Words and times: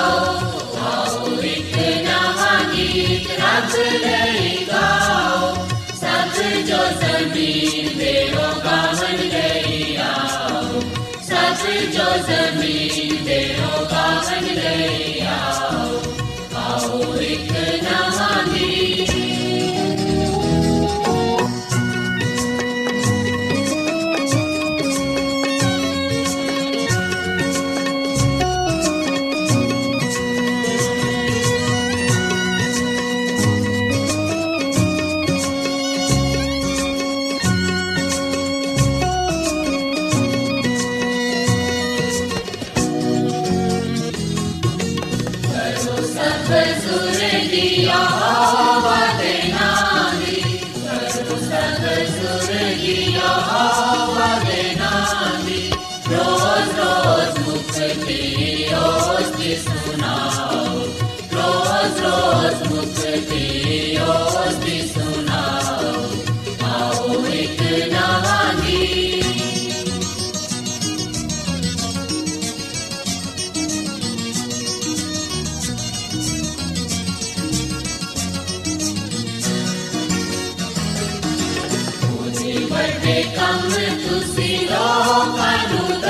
ਵੱਡੇ 83.04 83.22
ਕੰਮ 83.36 83.68
ਤੁਸੀਂ 84.02 84.58
ਲੋਕਾਂ 84.60 85.56
ਨੂੰ 85.68 86.00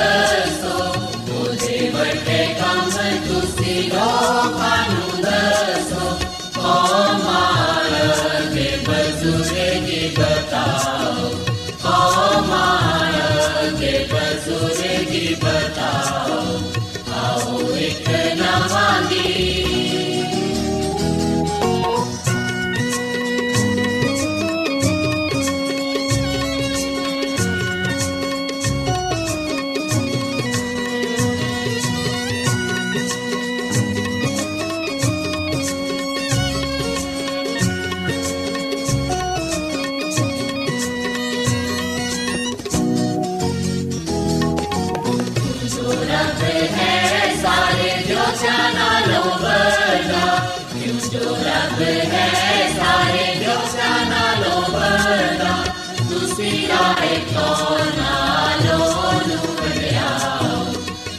ਵਰਨਾ 49.45 50.27
ਕਿਉਂ 50.73 51.11
ਜੋ 51.11 51.35
ਰੱਬ 51.37 51.81
ਹੈ 51.83 52.29
ਸਾਰੇ 52.77 53.27
ਦੋਸਤਾਂ 53.45 54.05
ਨਾਲੋਂ 54.07 54.63
ਵਰਨਾ 54.71 55.65
ਤੁਸੀਂ 56.11 56.67
ਆਏ 56.75 57.17
ਕੋ 57.35 57.79
ਨਾਲੋਂ 57.99 59.13
ਨੂੰ 59.29 59.55
ਵੜਿਆ 59.57 60.11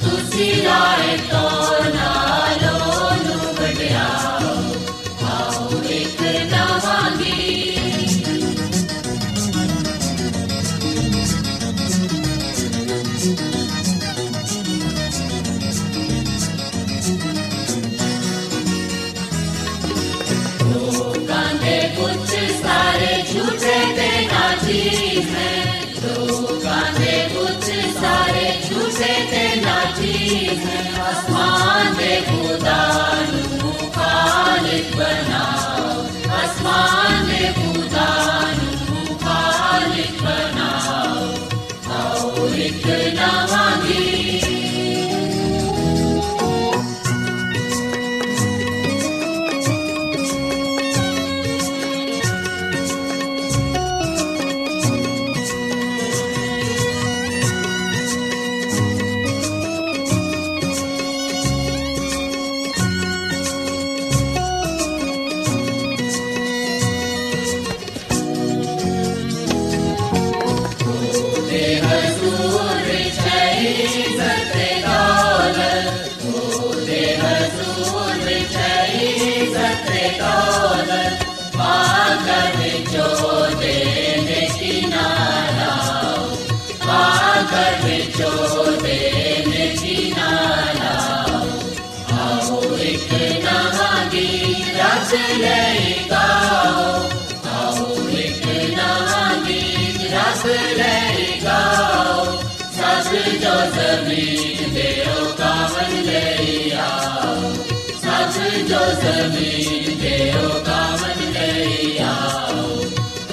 ਤੁਸੀਂ 0.01 0.51
ਆਏ 0.67 1.17
ਅਸਮਾਨ 31.11 31.93
ਦੇ 31.93 32.21
ਖੁਦਾ 32.21 32.77
ਨੂੰ 33.31 33.73
ਖਾਲਕ 33.91 34.95
ਬਣਾ 34.95 35.24
ਜ਼ਮੀਨ 103.75 104.73
ਦੇ 104.73 104.89
ਉਹ 105.01 105.31
ਗਾਵਨ 105.39 106.03
ਲਈ 106.03 106.71
ਆਓ 106.71 107.53
ਸਭ 107.95 108.37
ਜੋ 108.67 108.79
ਜ਼ਮੀਨ 109.01 109.97
ਦੇ 110.01 110.17
ਉਹ 110.33 110.59
ਗਾਵਨ 110.67 111.31
ਲਈ 111.31 111.97
ਆਓ 112.01 112.63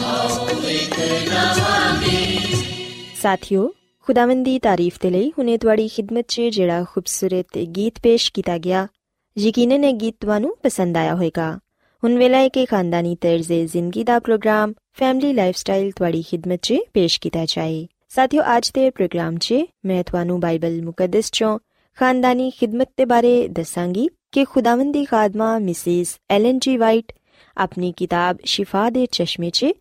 ਆਓ 0.05 0.59
ਇੱਕ 0.71 0.99
ਨਵਾਂ 1.29 1.93
ਗੀਤ 2.03 3.21
ਸਾਥਿਓ 3.23 3.69
ਖੁਦਾਵੰਦ 4.07 4.45
ਦੀ 4.45 4.59
ਤਾਰੀਫ 4.59 4.99
ਦੇ 5.03 5.11
ਲਈ 5.11 5.31
ਹੁਨੇ 5.31 5.57
ਤੁਹਾਡੀ 5.59 5.89
ਖਿਦਮਤ 5.89 6.25
'ਚ 6.29 6.49
ਜਿਹੜਾ 6.53 6.83
ਖੂਬਸੂਰਤ 6.85 7.59
ਗੀਤ 7.77 8.01
ਪੇਸ਼ 8.03 8.31
ਕੀਤਾ 8.33 8.59
ਗਿਆ 8.59 8.87
ਯਕੀਨਨ 9.37 9.85
ਇਹ 9.85 9.95
ਗੀਤ 9.95 10.17
ਤੁਹਾਨੂੰ 10.21 10.57
ਪਸੰਦ 10.63 10.97
ਆਇਆ 10.97 11.15
ਹੋਵੇਗਾ 11.15 11.59
ਹੁਣ 12.03 12.17
ਵੇਲਾ 12.19 12.39
ਹੈ 12.39 12.49
ਕਿ 12.49 12.65
ਖਾਨਦਾਨੀ 12.67 13.15
ਤਰਜ਼ੇ 13.21 13.65
ਜ਼ਿੰਦਗੀ 13.67 14.03
ਦਾ 14.05 14.19
ਪ੍ਰੋਗਰਾਮ 14.19 14.73
ਫੈਮਿਲੀ 14.93 15.33
ਲਾਈਫਸਟਾਈਲ 15.33 15.91
ਤੁਹਾਡੀ 15.91 16.23
ਖਿਦਮਤ 16.23 16.61
'ਚ 16.63 16.79
ਪੇਸ਼ 16.95 17.19
ਕੀਤਾ 17.21 17.45
ਜਾਏ 17.49 17.87
ਸਾਥਿਓ 18.09 18.43
ਅੱਜ 18.57 18.71
ਦੇ 18.75 18.89
ਪ੍ਰੋਗਰਾਮ 18.91 19.37
'ਚ 19.37 19.55
ਮੈਂ 19.87 20.03
ਤੁਹਾਨੂੰ 20.05 20.39
ਬਾਈਬਲ 20.41 20.81
ਮੁਕੱਦਸ 20.83 21.31
'ਚੋਂ 21.31 21.59
ਖਾਨਦਾਨੀ 21.99 22.51
ਖਿਦਮਤ 22.51 22.89
ਦੇ 22.97 23.05
ਬਾਰੇ 23.05 23.49
ਦੱਸਾਂਗੀ 23.49 24.09
ਕਿ 24.33 24.45
ਖੁਦਾਵੰਦ 24.45 24.93
ਦੀ 24.93 25.05
ਖਾਦਮਾ 25.05 25.59
ਮਿਸਿਸ 25.59 26.17
ਐਲਨ 26.31 26.59
ਜੀ 26.59 26.77
ਵਾਈਟ 26.77 27.13
ਆਪਣੀ 27.57 27.93
ਕਿਤਾਬ 27.93 28.39
ਸ਼ਿਫਾ 28.47 28.89
ਦੇ 28.91 29.07
ਚਸ਼ਮੇ 29.13 29.51
'ਚ 29.51 29.73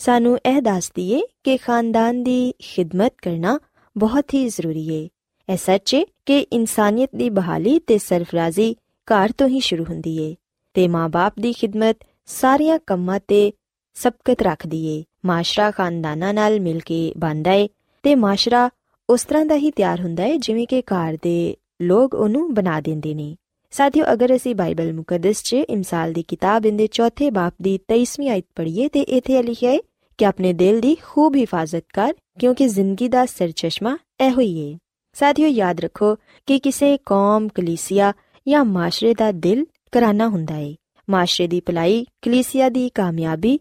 ਸਾਨੂੰ 0.00 0.36
ਇਹ 0.46 0.60
ਦੱਸਦੀ 0.62 1.10
ਏ 1.10 1.20
ਕਿ 1.44 1.56
ਖਾਨਦਾਨ 1.56 2.22
ਦੀ 2.22 2.52
ਖਿਦਮਤ 2.64 3.12
ਕਰਨਾ 3.22 3.58
ਬਹੁਤ 3.96 4.34
ਹੀ 4.34 4.46
ਜ਼ਰੂਰੀ 4.48 4.86
ਏ 4.90 5.08
ਇਹ 5.48 5.56
ਸੱਚ 5.56 5.94
ਏ 5.94 6.04
ਕਿ 6.26 6.38
ਇਨਸਾਨੀਅਤ 6.52 7.16
ਦੀ 7.16 7.30
ਬਹਾਲੀ 7.30 7.78
ਤੇ 7.78 7.98
ਸਰਫਰਾਜ਼ੀ 7.98 8.72
ਘਰ 9.08 9.32
ਤੋਂ 9.32 9.48
ਹੀ 9.48 9.60
ਸ਼ੁਰੂ 9.60 9.84
ਹੁੰਦੀ 9.84 10.16
ਏ 10.18 10.34
ਤੇ 10.74 10.88
ਮਾਪੇ 10.88 11.42
ਦੀ 11.42 11.52
ਖਿਦਮਤ 11.52 11.96
ਸਾਰੀਆਂ 12.26 12.78
ਕੰਮਾਂ 12.86 13.20
ਤੇ 13.28 13.52
ਸਬਕਤ 13.94 14.42
ਰੱਖਦੀ 14.42 14.86
ਏ 14.86 15.04
ਮਾਸ਼ਰਾ 15.24 15.70
ਖਾਨਦਾਨਾਂ 15.70 16.34
ਨਾਲ 16.34 16.60
ਮਿਲ 16.60 16.80
ਕੇ 16.80 17.12
ਬਣਦਾ 17.18 17.52
ਏ 17.52 17.68
ਤੇ 18.02 18.14
ਮਾਸ਼ਰਾ 18.14 18.70
ਉਸ 19.10 19.24
ਤਰ੍ਹਾਂ 19.24 19.46
ਦਾ 19.46 19.54
ਹੀ 19.54 19.70
ਤਿਆਰ 19.70 20.00
ਹੁੰਦਾ 20.00 20.24
ਏ 20.24 20.38
ਜਿਵੇਂ 20.38 20.66
ਕਿ 20.66 20.80
ਘਰ 20.80 21.16
ਦੇ 21.22 21.56
ਲੋਕ 21.82 22.14
ਉਹਨੂੰ 22.14 22.54
ਬਣਾ 22.54 22.80
ਦਿੰਦੇ 22.80 23.14
ਨੇ। 23.14 23.36
ਸਾਥੀਓ, 23.70 24.04
ਅਗਰ 24.12 24.36
ਅਸੀਂ 24.36 24.54
ਬਾਈਬਲ 24.54 24.92
ਮੁਕੱਦਸ 24.92 25.42
'ਚ 25.42 25.52
ਇਮਸਾਲ 25.52 26.12
ਦੀ 26.12 26.22
ਕਿਤਾਬ 26.22 26.62
ਦੇ 26.62 26.86
ਚੌਥੇ 26.86 27.30
ਬਾਪ 27.30 27.54
ਦੀ 27.62 27.78
23ਵੀਂ 27.92 28.30
ਆਇਤ 28.30 28.44
ਪੜ੍ਹੀਏ 28.56 28.88
ਤੇ 28.88 29.00
ਇੱਥੇ 29.00 29.42
ਲਿਖਿਆ 29.42 29.70
ਹੈ 29.70 29.78
ਕਿ 30.18 30.26
ਆਪਣੇ 30.26 30.52
ਦਿਲ 30.52 30.80
ਦੀ 30.80 30.94
ਖੂਬ 30.94 31.36
ਹਿਫਾਜ਼ਤ 31.36 31.84
ਕਰ, 31.94 32.14
ਕਿਉਂਕਿ 32.38 32.68
ਜ਼ਿੰਦਗੀ 32.68 33.08
ਦਾ 33.08 33.26
ਸਰਚਸ਼ਮਾ 33.26 33.98
ਇਹੋ 34.20 34.40
ਹੀ 34.40 34.72
ਹੈ 34.72 34.78
ਸਾਥੀਓ, 35.12 35.48
ਯਾਦ 35.48 35.80
ਰੱਖੋ 35.80 36.16
ਕਿ 36.46 36.58
ਕਿਸੇ 36.58 36.98
ਕੌਮ, 37.06 37.48
ਕਲੀਸਿਆ 37.48 38.12
ਜਾਂ 38.48 38.64
ਮਾਸ਼ਰੇ 38.64 39.14
ਦਾ 39.14 39.32
ਦਿਲ 39.32 39.66
ਕਰਾਨਾ 39.91 40.27
ਹੁੰਦਾ 40.27 40.55
ਹੈ 40.55 40.73
ਮਾਸ਼ਰੇ 41.07 41.47
ਦੀ 41.47 41.59
ਭਲਾਈ 41.59 42.05
ਕਲੀਸਿਆ 42.21 42.69
ਦੀ 42.69 42.89
ਕਾਮਯਾਬੀ 42.89 43.59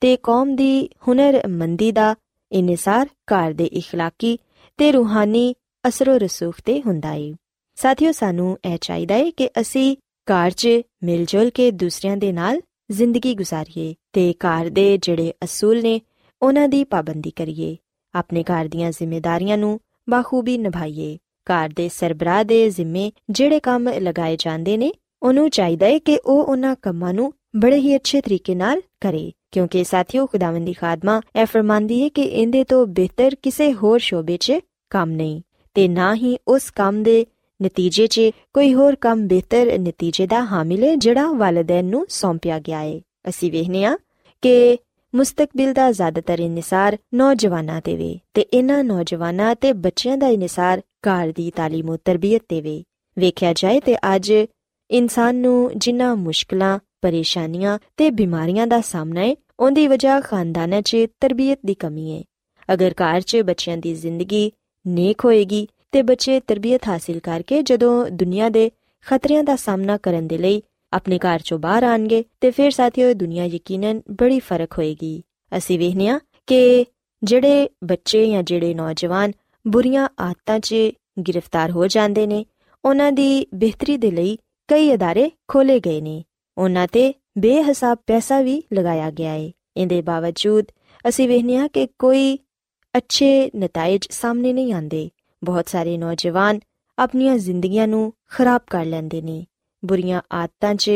ਤੇ 0.00 0.16
ਕੌਮ 0.16 0.56
ਦੀ 0.56 0.88
ਹੁਨਰਮੰਦੀ 1.08 1.92
ਦਾ 1.92 2.14
ਇਨਸਾਰ 2.52 3.06
ਘਰ 3.34 3.52
ਦੇ 3.52 3.70
اخلاقی 3.78 4.36
ਤੇ 4.78 4.92
ਰੂਹਾਨੀ 4.92 5.54
ਅਸਰੋ 5.84 6.18
ਰਸੂਖ 6.18 6.60
ਤੇ 6.64 6.80
ਹੁੰਦਾ 6.80 7.08
ਹੈ 7.08 7.32
ਸਾਥੀਓ 7.78 8.12
ਸਾਨੂੰ 8.12 8.58
ਇਹ 8.64 8.78
ਚਾਹੀਦਾ 8.80 9.14
ਹੈ 9.14 9.30
ਕਿ 9.30 9.48
ਅਸੀਂ 9.60 9.96
ਘਰ 10.28 10.50
'ਚ 10.50 10.68
ਮਿਲ 11.04 11.24
ਜੁਲ 11.24 11.50
ਕੇ 11.50 11.70
ਦੂਸਰਿਆਂ 11.70 12.16
ਦੇ 12.16 12.32
ਨਾਲ 12.32 12.60
ਜ਼ਿੰਦਗੀ 12.92 13.34
ਗੁਜ਼ਾਰੀਏ 13.34 13.94
ਤੇ 14.12 14.34
ਘਰ 14.46 14.68
ਦੇ 14.70 14.98
ਜਿਹੜੇ 15.02 15.32
ਅਸੂਲ 15.44 15.82
ਨੇ 15.82 16.00
ਉਹਨਾਂ 16.42 16.68
ਦੀ 16.68 16.84
ਪਾਬੰਦੀ 16.84 17.30
ਕਰੀਏ 17.30 17.76
ਆਪਣੇ 18.14 18.42
ਘਰ 18.42 18.68
ਦੀਆਂ 18.68 18.90
ਜ਼ਿੰਮੇਵਾਰੀਆਂ 18.90 19.58
ਨੂੰ 19.58 19.80
ਬਾਖੂਬੀ 20.10 20.58
ਨਿਭਾਈਏ 20.58 21.18
ਘਰ 21.52 21.68
ਦੇ 21.76 21.88
ਸਰਬਰਾਹ 21.88 22.44
ਦੇ 22.44 22.70
ਜ਼ਿੰਮੇ 22.70 23.12
ਜਿਹੜੇ 23.30 23.60
ਕੰਮ 23.60 23.88
ਲਗਾਏ 23.88 24.36
ਜਾਂਦੇ 24.36 24.76
ਨੇ 24.76 24.92
ਉਹਨੂੰ 25.23 25.49
ਚਾਹੀਦਾ 25.49 25.85
ਹੈ 25.85 25.99
ਕਿ 25.99 26.19
ਉਹ 26.25 26.43
ਉਹਨਾਂ 26.43 26.75
ਕੰਮਾਂ 26.81 27.13
ਨੂੰ 27.13 27.31
ਬੜੇ 27.55 27.77
ਹੀ 27.77 27.95
ਅੱਛੇ 27.95 28.21
ਤਰੀਕੇ 28.21 28.55
ਨਾਲ 28.55 28.81
ਕਰੇ, 29.01 29.31
ਕਿਉਂਕਿ 29.51 29.83
ਸਾਥੀਓ, 29.83 30.25
ਖੁਦਾਵੰਦ 30.25 30.65
ਦੀ 30.65 30.73
ਖਾਦਮਾ 30.73 31.21
ਇਹ 31.35 31.45
ਫਰਮਾਂਦੀ 31.45 32.01
ਹੈ 32.03 32.09
ਕਿ 32.09 32.21
ਇਹਦੇ 32.21 32.63
ਤੋਂ 32.63 32.85
ਬਿਹਤਰ 32.87 33.35
ਕਿਸੇ 33.43 33.73
ਹੋਰ 33.73 33.99
ਸ਼ੋਬੇ 33.99 34.37
'ਚ 34.37 34.59
ਕੰਮ 34.89 35.11
ਨਹੀਂ, 35.11 35.41
ਤੇ 35.75 35.87
ਨਾ 35.87 36.13
ਹੀ 36.15 36.37
ਉਸ 36.47 36.69
ਕੰਮ 36.71 37.03
ਦੇ 37.03 37.25
ਨਤੀਜੇ 37.59 38.07
'ਚ 38.07 38.21
ਕੋਈ 38.53 38.73
ਹੋਰ 38.73 38.95
ਕੰਮ 38.95 39.27
ਬਿਹਤਰ 39.27 39.77
ਨਤੀਜੇ 39.79 40.27
ਦਾ 40.27 40.43
ਹਾਮਿਲ 40.45 40.83
ਹੈ 40.83 40.95
ਜਿਹੜਾ 40.95 41.31
ਵਾਲਿਦੈਨ 41.31 41.85
ਨੂੰ 41.85 42.05
ਸੌਂਪਿਆ 42.09 42.59
ਗਿਆ 42.59 42.79
ਹੈ। 42.79 42.99
ਅਸੀਂ 43.29 43.51
ਵੇਖਨੇ 43.51 43.83
ਆ 43.85 43.97
ਕਿ 44.43 44.77
ਮੁਸਤਕਬਲ 45.13 45.73
ਦਾ 45.73 45.91
ਜ਼ਿਆਦਾਤਰ 45.91 46.39
ਇਨਸਾਰ 46.39 46.97
ਨੌਜਵਾਨਾਂ 47.13 47.81
ਤੇ 47.81 47.95
ਵੇ 47.95 48.19
ਤੇ 48.33 48.41
ਇਹਨਾਂ 48.41 48.83
ਨੌਜਵਾਨਾਂ 48.83 49.55
ਤੇ 49.55 49.73
ਬੱਚਿਆਂ 49.73 50.17
ਦਾ 50.17 50.27
ਇਨਸਾਰ 50.27 50.81
ਘਰ 51.07 51.31
ਦੀ 51.35 51.51
ਤਾਲੀਮ 51.55 51.95
ਤੇ 51.95 52.01
ਤਰਬੀਅਤ 52.05 52.41
ਤੇ 52.49 52.61
ਵੇ। 52.61 52.83
ਵੇਖਿਆ 53.17 53.53
ਜਾਏ 53.53 53.79
ਤੇ 53.79 53.95
ਅੱਜ 54.15 54.33
ਇਨਸਾਨ 54.91 55.35
ਨੂੰ 55.35 55.71
ਜਿੰਨਾ 55.75 56.15
ਮੁਸ਼ਕਲਾਂ, 56.15 56.79
ਪਰੇਸ਼ਾਨੀਆਂ 57.01 57.79
ਤੇ 57.97 58.09
ਬਿਮਾਰੀਆਂ 58.09 58.67
ਦਾ 58.67 58.81
ਸਾਹਮਣਾ 58.81 59.21
ਹੈ 59.21 59.35
ਉਹਦੀ 59.59 59.87
ਵਜ੍ਹਾ 59.87 60.19
ਖਾਨਦਾਨਾਂ 60.19 60.81
'ਚ 60.81 60.97
ਤਰਬੀਅਤ 61.19 61.59
ਦੀ 61.65 61.73
ਕਮੀ 61.73 62.17
ਹੈ 62.17 62.23
ਅਗਰ 62.73 62.93
ਘਰ 62.93 63.21
'ਚ 63.21 63.37
ਬੱਚਿਆਂ 63.37 63.77
ਦੀ 63.77 63.93
ਜ਼ਿੰਦਗੀ 63.95 64.51
ਨੇਕ 64.87 65.25
ਹੋਏਗੀ 65.25 65.67
ਤੇ 65.91 66.01
ਬੱਚੇ 66.01 66.39
ਤਰਬੀਅਤ 66.39 66.87
ਹਾਸਿਲ 66.87 67.19
ਕਰਕੇ 67.19 67.61
ਜਦੋਂ 67.63 68.05
ਦੁਨੀਆ 68.11 68.49
ਦੇ 68.49 68.71
ਖਤਰਿਆਂ 69.05 69.43
ਦਾ 69.43 69.55
ਸਾਹਮਣਾ 69.55 69.97
ਕਰਨ 69.97 70.27
ਦੇ 70.27 70.37
ਲਈ 70.37 70.61
ਆਪਣੇ 70.93 71.19
ਘਰ 71.19 71.39
ਚੋਂ 71.39 71.59
ਬਾਹਰ 71.59 71.83
ਆਣਗੇ 71.83 72.23
ਤੇ 72.41 72.51
ਫਿਰ 72.51 72.71
ਸਾਥੀਓ 72.71 73.13
ਦੁਨੀਆ 73.13 73.45
ਯਕੀਨਨ 73.45 74.01
ਬੜੀ 74.11 74.39
ਫ਼ਰਕ 74.39 74.77
ਹੋਏਗੀ। 74.77 75.23
ਅਸੀਂ 75.57 75.79
ਵੇਖਨੀਆ 75.79 76.19
ਕਿ 76.47 76.85
ਜਿਹੜੇ 77.23 77.69
ਬੱਚੇ 77.83 78.31
ਜਾਂ 78.31 78.43
ਜਿਹੜੇ 78.43 78.73
ਨੌਜਵਾਨ 78.73 79.31
ਬੁਰੀਆਂ 79.67 80.07
ਆਦਤਾਂ 80.19 80.59
'ਚ 80.59 80.75
ਗ੍ਰਿਫਤਾਰ 81.27 81.71
ਹੋ 81.71 81.87
ਜਾਂਦੇ 81.87 82.27
ਨੇ, 82.27 82.45
ਉਹਨਾਂ 82.85 83.11
ਦੀ 83.11 83.47
ਬਿਹਤਰੀ 83.55 83.97
ਦੇ 83.97 84.11
ਲਈ 84.11 84.37
ਕਈ 84.68 84.90
ادارے 84.92 85.30
ਖੋਲੇ 85.48 85.80
ਗਏ 85.80 86.00
ਨੇ 86.00 86.24
ਉਹਨਾਂ 86.58 86.86
ਤੇ 86.92 87.14
ਬੇਹਿਸਾਬ 87.38 87.98
ਪੈਸਾ 88.06 88.40
ਵੀ 88.42 88.62
ਲਗਾਇਆ 88.74 89.10
ਗਿਆ 89.10 89.32
ਹੈ 89.32 89.50
ਇਹਦੇ 89.76 90.02
ਬਾਵਜੂਦ 90.02 90.64
ਅਸੀਂ 91.08 91.28
ਵੇਖਨੀਆ 91.28 91.68
ਕਿ 91.68 91.86
ਕੋਈ 91.98 92.38
ਅੱਛੇ 92.94 93.50
ਨਤੀਜੇ 93.56 93.98
ਸਾਹਮਣੇ 94.10 94.52
ਨਹੀਂ 94.52 94.72
ਆਉਂਦੇ 94.72 95.10
ਬਹੁਤ 95.44 95.68
ਸਾਰੇ 95.68 95.96
ਨੌਜਵਾਨ 95.96 96.60
ਆਪਣੀਆਂ 96.98 97.36
ਜ਼ਿੰਦਗੀਆਂ 97.38 97.88
ਨੂੰ 97.88 98.12
ਖਰਾਬ 98.26 98.60
ਕਰ 98.70 98.84
ਲੈਂਦੇ 98.84 99.22
ਨੇ 99.22 99.46
ਬੁਰੀਆਂ 99.84 100.20
ਆਦਤਾਂ 100.32 100.74
'ਚ 100.74 100.90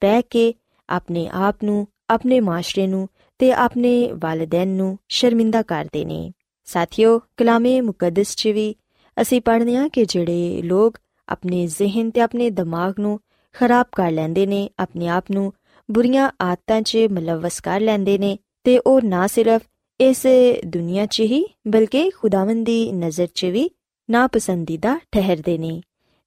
ਪੈ 0.00 0.20
ਕੇ 0.20 0.54
ਆਪਣੇ 0.88 1.28
ਆਪ 1.32 1.64
ਨੂੰ 1.64 1.86
ਆਪਣੇ 2.10 2.40
ਮਾਸ਼ਰੇ 2.40 2.86
ਨੂੰ 2.86 3.08
ਤੇ 3.38 3.52
ਆਪਣੇ 3.52 4.12
ਵਾਲਿਦੈਨ 4.12 4.68
ਨੂੰ 4.68 4.98
ਸ਼ਰਮਿੰਦਾ 5.08 5.62
ਕਰਦੇ 5.62 6.04
ਨੇ 6.04 6.32
ਸਾਥੀਓ 6.64 7.18
ਕਲਾਮੇ 7.18 7.80
ਮੁਕੱਦਸ 7.80 8.36
'ਚ 8.36 8.48
ਵੀ 8.48 8.74
ਅਸੀਂ 9.20 9.40
ਪੜ੍ਹਦੇ 9.40 9.76
ਹਾਂ 9.76 9.88
ਕਿ 9.88 10.04
ਜਿਹੜੇ 10.04 10.62
ਲੋਕ 10.62 10.98
ਆਪਣੇ 11.31 11.65
ਜ਼ਿਹਨ 11.67 12.09
ਤੇ 12.11 12.21
ਆਪਣੇ 12.21 12.49
ਦਿਮਾਗ 12.49 12.99
ਨੂੰ 12.99 13.19
ਖਰਾਬ 13.55 13.85
ਕਰ 13.91 14.11
ਲੈਂਦੇ 14.11 14.45
ਨੇ, 14.45 14.69
ਆਪਣੇ 14.79 15.07
ਆਪ 15.07 15.31
ਨੂੰ 15.31 15.51
ਬੁਰੀਆਂ 15.89 16.29
ਆਦਤਾਂ 16.41 16.81
'ਚ 16.81 16.97
ਮਲਵਸ 17.11 17.59
ਕਰ 17.59 17.79
ਲੈਂਦੇ 17.79 18.17
ਨੇ 18.17 18.37
ਤੇ 18.63 18.79
ਉਹ 18.79 19.01
ਨਾ 19.01 19.27
ਸਿਰਫ 19.27 19.61
ਇਸ 19.99 20.25
ਦੁਨੀਆ 20.65 21.05
'ਚ 21.05 21.19
ਹੀ 21.21 21.43
ਬਲਕਿ 21.67 22.09
ਖੁਦਾਵੰਦ 22.09 22.65
ਦੀ 22.65 22.91
ਨਜ਼ਰ 22.91 23.27
'ਚ 23.35 23.45
ਵੀ 23.45 23.69
ਨਾਪਸੰਦੀਦਾ 24.09 24.99
ਠਹਿਰਦੇ 25.11 25.57
ਨੇ 25.57 25.81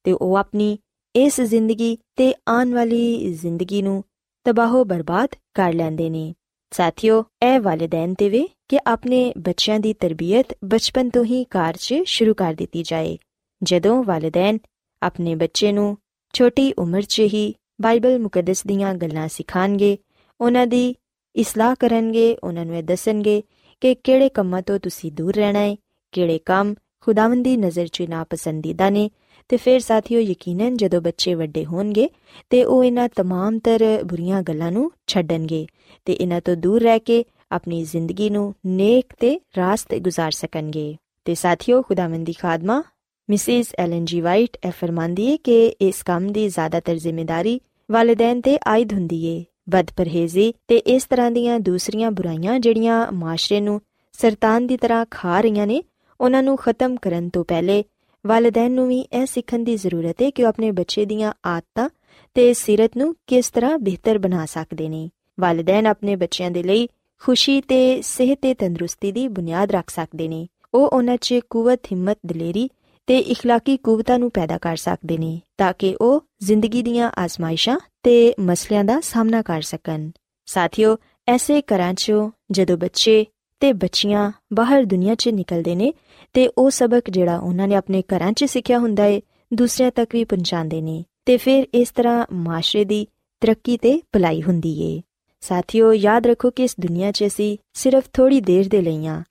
ਤੇ 0.04 0.12
ਉਹ 0.12 0.36
ਆਪਣੀ 0.36 0.78
ਇਸ 1.14 1.40
ਜ਼ਿੰਦਗੀ 1.40 1.96
ਤੇ 2.16 2.32
ਆਉਣ 2.48 2.72
ਵਾਲੀ 2.74 3.32
ਜ਼ਿੰਦਗੀ 3.34 3.82
ਨੂੰ 3.82 4.02
ਤਬਾਹੋ 4.44 4.84
ਬਰਬਾਦ 4.84 5.28
ਕਰ 5.54 5.72
ਲੈਂਦੇ 5.72 6.08
ਨੇ। 6.10 6.34
ਸਾਥੀਓ 6.72 7.24
ਇਹ 7.42 7.60
ਵਾਲਿਦੈਨ 7.60 8.14
ਤੇ 8.14 8.28
ਵੇ 8.28 8.48
ਕਿ 8.68 8.78
ਆਪਣੇ 8.86 9.32
ਬੱਚਿਆਂ 9.38 9.78
ਦੀ 9.80 9.92
ਤਰਬੀਅਤ 9.92 10.56
ਬਚਪਨ 10.64 11.10
ਤੋਂ 11.10 11.24
ਹੀ 11.24 11.44
ਘਰ 11.44 11.76
'ਚ 11.76 11.94
ਸ਼ੁਰੂ 12.04 12.34
ਕਰ 12.34 12.54
ਦਿੱਤੀ 12.54 12.82
ਜਾਏ। 12.82 13.16
ਜਦੋਂ 13.62 14.02
ਵਾਲਿਦੈਨ 14.04 14.58
ਆਪਣੇ 15.03 15.35
ਬੱਚੇ 15.35 15.71
ਨੂੰ 15.71 15.97
ਛੋਟੀ 16.33 16.71
ਉਮਰ 16.77 17.01
'ਚ 17.01 17.21
ਹੀ 17.33 17.53
ਬਾਈਬਲ 17.81 18.19
ਮੁਕੱਦਸ 18.19 18.65
ਦੀਆਂ 18.65 18.93
ਗੱਲਾਂ 18.93 19.27
ਸਿਖਾਣਗੇ 19.27 19.97
ਉਹਨਾਂ 20.39 20.65
ਦੀ 20.67 20.95
ਇਸਲਾਹ 21.35 21.75
ਕਰਨਗੇ 21.79 22.35
ਉਹਨਾਂ 22.43 22.65
ਨੂੰ 22.65 22.75
ਇਹ 22.75 22.83
ਦੱਸਣਗੇ 22.83 23.41
ਕਿ 23.81 23.93
ਕਿਹੜੇ 23.95 24.29
ਕੰਮਾਂ 24.29 24.61
ਤੋਂ 24.61 24.79
ਤੁਸੀਂ 24.79 25.11
ਦੂਰ 25.11 25.35
ਰਹਿਣਾ 25.35 25.59
ਹੈ 25.59 25.75
ਕਿਹੜੇ 26.13 26.39
ਕੰਮ 26.45 26.75
ਖੁਦਾਵੰਦ 27.01 27.43
ਦੀ 27.43 27.55
ਨਜ਼ਰ 27.57 27.87
'ਚ 27.87 28.01
ਨਾਪਸੰਦੀਦਾ 28.01 28.89
ਨੇ 28.89 29.09
ਤੇ 29.49 29.57
ਫਿਰ 29.57 29.79
ਸਾਥੀਓ 29.79 30.19
ਯਕੀਨਨ 30.19 30.75
ਜਦੋਂ 30.77 31.01
ਬੱਚੇ 31.01 31.33
ਵੱਡੇ 31.33 31.65
ਹੋਣਗੇ 31.65 32.09
ਤੇ 32.49 32.63
ਉਹ 32.63 32.83
ਇਹਨਾਂ 32.83 33.07
तमाम 33.21 33.59
ਤਰ 33.63 33.83
ਬੁਰੀਆਂ 34.03 34.41
ਗੱਲਾਂ 34.41 34.71
ਨੂੰ 34.71 34.91
ਛੱਡਣਗੇ 35.07 35.65
ਤੇ 36.07 36.13
ਇਹਨਾਂ 36.13 36.41
ਤੋਂ 36.41 36.55
ਦੂਰ 36.55 36.81
ਰਹਿ 36.81 36.99
ਕੇ 36.99 37.23
ਆਪਣੀ 37.51 37.83
ਜ਼ਿੰਦਗੀ 37.83 38.29
ਨੂੰ 38.29 38.53
ਨੇਕ 38.65 39.13
ਤੇ 39.19 39.39
ਰਾਸਤੇ 39.57 39.99
ਗੁਜ਼ਾਰ 39.99 40.31
ਸਕਣਗੇ 40.31 40.95
ਤੇ 41.25 41.35
ਸਾਥੀਓ 41.35 41.81
ਖੁਦਾਵੰਦ 41.81 42.25
ਦੀ 42.25 42.33
ਖਾਦਮਾ 42.33 42.81
ਮਿਸਿਸ 43.30 43.66
ਐਲਨ 43.78 44.04
ਜੀ 44.04 44.20
ਵਾਈਟ 44.20 44.56
ਇਹ 44.66 44.70
ਫਰਮਾਂਦੀ 44.70 45.30
ਹੈ 45.30 45.36
ਕਿ 45.36 45.66
ਇਸ 45.80 46.02
ਕੰਮ 46.02 46.32
ਦੀ 46.32 46.48
ਜ਼ਿਆਦਾਤਰ 46.48 46.96
ਜ਼ਿੰਮੇਵਾਰੀ 46.96 47.60
ਵਾਲਿਦੈਨ 47.90 48.40
ਤੇ 48.40 48.58
ਆਇਦ 48.66 48.92
ਹੁੰਦੀ 48.92 49.20
ਹੈ 49.28 49.44
ਬਦਪਰਹੇਜ਼ੀ 49.68 50.54
ਤੇ 50.68 50.76
ਇਸ 50.76 51.04
ਤਰ੍ਹਾਂ 51.04 51.30
ਦੀਆਂ 51.30 51.60
ਦੂਸਰੀਆਂ 51.60 52.10
ਬੁਰਾਈਆਂ 52.10 52.58
ਜਿਹੜੀਆਂ 52.60 53.12
ਮਾਸ਼ਰੇ 53.12 53.60
ਨੂੰ 53.60 53.80
ਸਰਤਾਨ 54.12 54.66
ਦੀ 54.66 54.76
ਤਰ੍ਹਾਂ 54.76 55.06
ਖਾ 55.10 55.40
ਰਹੀਆਂ 55.40 55.66
ਨੇ, 55.66 55.82
ਉਹਨਾਂ 56.20 56.42
ਨੂੰ 56.42 56.56
ਖਤਮ 56.56 56.96
ਕਰਨ 56.96 57.28
ਤੋਂ 57.28 57.44
ਪਹਿਲੇ 57.44 57.84
ਵਾਲਿਦੈਨ 58.26 58.72
ਨੂੰ 58.72 58.88
ਵੀ 58.88 58.98
ਇਹ 59.00 59.26
ਸਿੱਖਣ 59.26 59.58
ਦੀ 59.58 59.76
ਜ਼ਰੂਰਤ 59.76 60.22
ਹੈ 60.22 60.30
ਕਿ 60.30 60.44
ਉਹ 60.44 60.48
ਆਪਣੇ 60.48 60.70
ਬੱਚੇ 60.70 61.04
ਦੀਆਂ 61.04 61.32
ਆਦਤਾਂ 61.46 61.88
ਤੇ 62.34 62.54
ਸਿਰਤ 62.54 62.96
ਨੂੰ 62.96 63.14
ਕਿਸ 63.26 63.50
ਤਰ੍ਹਾਂ 63.50 63.78
ਬਿਹਤਰ 63.78 64.18
ਬਣਾ 64.18 64.46
ਸਕਦੇ 64.46 64.88
ਨੇ। 64.88 65.10
ਵਾਲਿਦੈਨ 65.40 65.86
ਆਪਣੇ 65.86 66.16
ਬੱਚਿਆਂ 66.16 66.50
ਦੇ 66.50 66.62
ਲਈ 66.62 66.88
ਖੁਸ਼ੀ 67.22 67.60
ਤੇ 67.60 68.02
ਸਿਹਤ 68.02 68.38
ਤੇ 68.42 68.54
ਤੰਦਰੁਸਤੀ 68.54 69.12
ਦੀ 69.12 69.28
ਬੁਨਿਆਦ 69.28 69.70
ਰੱਖ 69.70 69.90
ਸਕਦੇ 69.90 70.28
ਨੇ। 70.28 70.46
ਉਹ 70.74 70.88
ਉਹਨਾਂ 70.88 71.16
'ਚ 71.16 71.40
ਕੂਵਤ, 71.50 71.80
ਹਿੰਮਤ, 71.86 72.18
ਦਲੇਰੀ 72.26 72.70
ਤੇ 73.07 73.17
اخلاقی 73.31 73.77
ਕੂਵਤਾਂ 73.77 74.17
ਨੂੰ 74.19 74.29
ਪੈਦਾ 74.31 74.57
ਕਰ 74.57 74.75
ਸਕਦੇ 74.75 75.17
ਨੇ 75.17 75.39
ਤਾਂ 75.57 75.71
ਕਿ 75.79 75.95
ਉਹ 76.01 76.21
ਜ਼ਿੰਦਗੀ 76.43 76.81
ਦੀਆਂ 76.83 77.09
ਆਜ਼ਮਾਇਸ਼ਾਂ 77.17 77.77
ਤੇ 78.03 78.33
ਮਸਲਿਆਂ 78.39 78.83
ਦਾ 78.83 78.99
ਸਾਹਮਣਾ 78.99 79.41
ਕਰ 79.41 79.61
ਸਕਣ 79.61 80.09
ਸਾਥੀਓ 80.47 80.95
ਐਸੇ 81.27 81.61
ਘਰਾਂ 81.73 81.93
'ਚੋਂ 81.93 82.29
ਜਦੋਂ 82.51 82.77
ਬੱਚੇ 82.77 83.25
ਤੇ 83.61 83.71
ਬੱਚੀਆਂ 83.73 84.31
ਬਾਹਰ 84.53 84.85
ਦੁਨੀਆ 84.85 85.15
'ਚ 85.15 85.29
ਨਿਕਲਦੇ 85.29 85.75
ਨੇ 85.75 85.93
ਤੇ 86.35 86.47
ਉਹ 86.57 86.69
ਸਬਕ 86.69 87.09
ਜਿਹੜਾ 87.09 87.37
ਉਹਨਾਂ 87.37 87.67
ਨੇ 87.67 87.75
ਆਪਣੇ 87.75 88.03
ਘਰਾਂ 88.15 88.31
'ਚ 88.31 88.45
ਸਿੱਖਿਆ 88.45 88.79
ਹੁੰਦਾ 88.79 89.05
ਏ 89.05 89.21
ਦੂਸਰਿਆਂ 89.53 89.91
ਤੱਕ 89.91 90.15
ਵੀ 90.15 90.23
ਪਹੁੰਚਾਉਂਦੇ 90.23 90.81
ਨੇ 90.81 91.03
ਤੇ 91.25 91.37
ਫਿਰ 91.37 91.67
ਇਸ 91.73 91.91
ਤਰ੍ਹਾਂ 91.91 92.25
ਮਾਸ਼ਰੇ 92.33 92.83
ਦੀ 92.85 93.05
ਤਰੱਕੀ 93.41 93.77
ਤੇ 93.77 93.99
ਭਲਾਈ 94.13 94.41
ਹੁੰਦੀ 94.41 94.77
ਏ 94.81 95.01
ਸਾਥੀਓ 95.43 95.91
ਯਾਦ 95.93 96.27
ਰੱਖੋ 96.27 96.49
ਕਿ 96.49 96.63
ਇਸ 96.63 96.75
ਦੁਨੀਆ 96.79 97.11
'ਚ 97.11 97.25
ਅਸੀਂ 97.27 97.55
ਸਿਰਫ 97.73 98.09
ਥੋੜੀ 98.13 98.39
ਦੇਰ 98.41 98.67
ਦੇ 98.67 98.81
ਲਈ 98.81 99.07
ਆ 99.07 99.21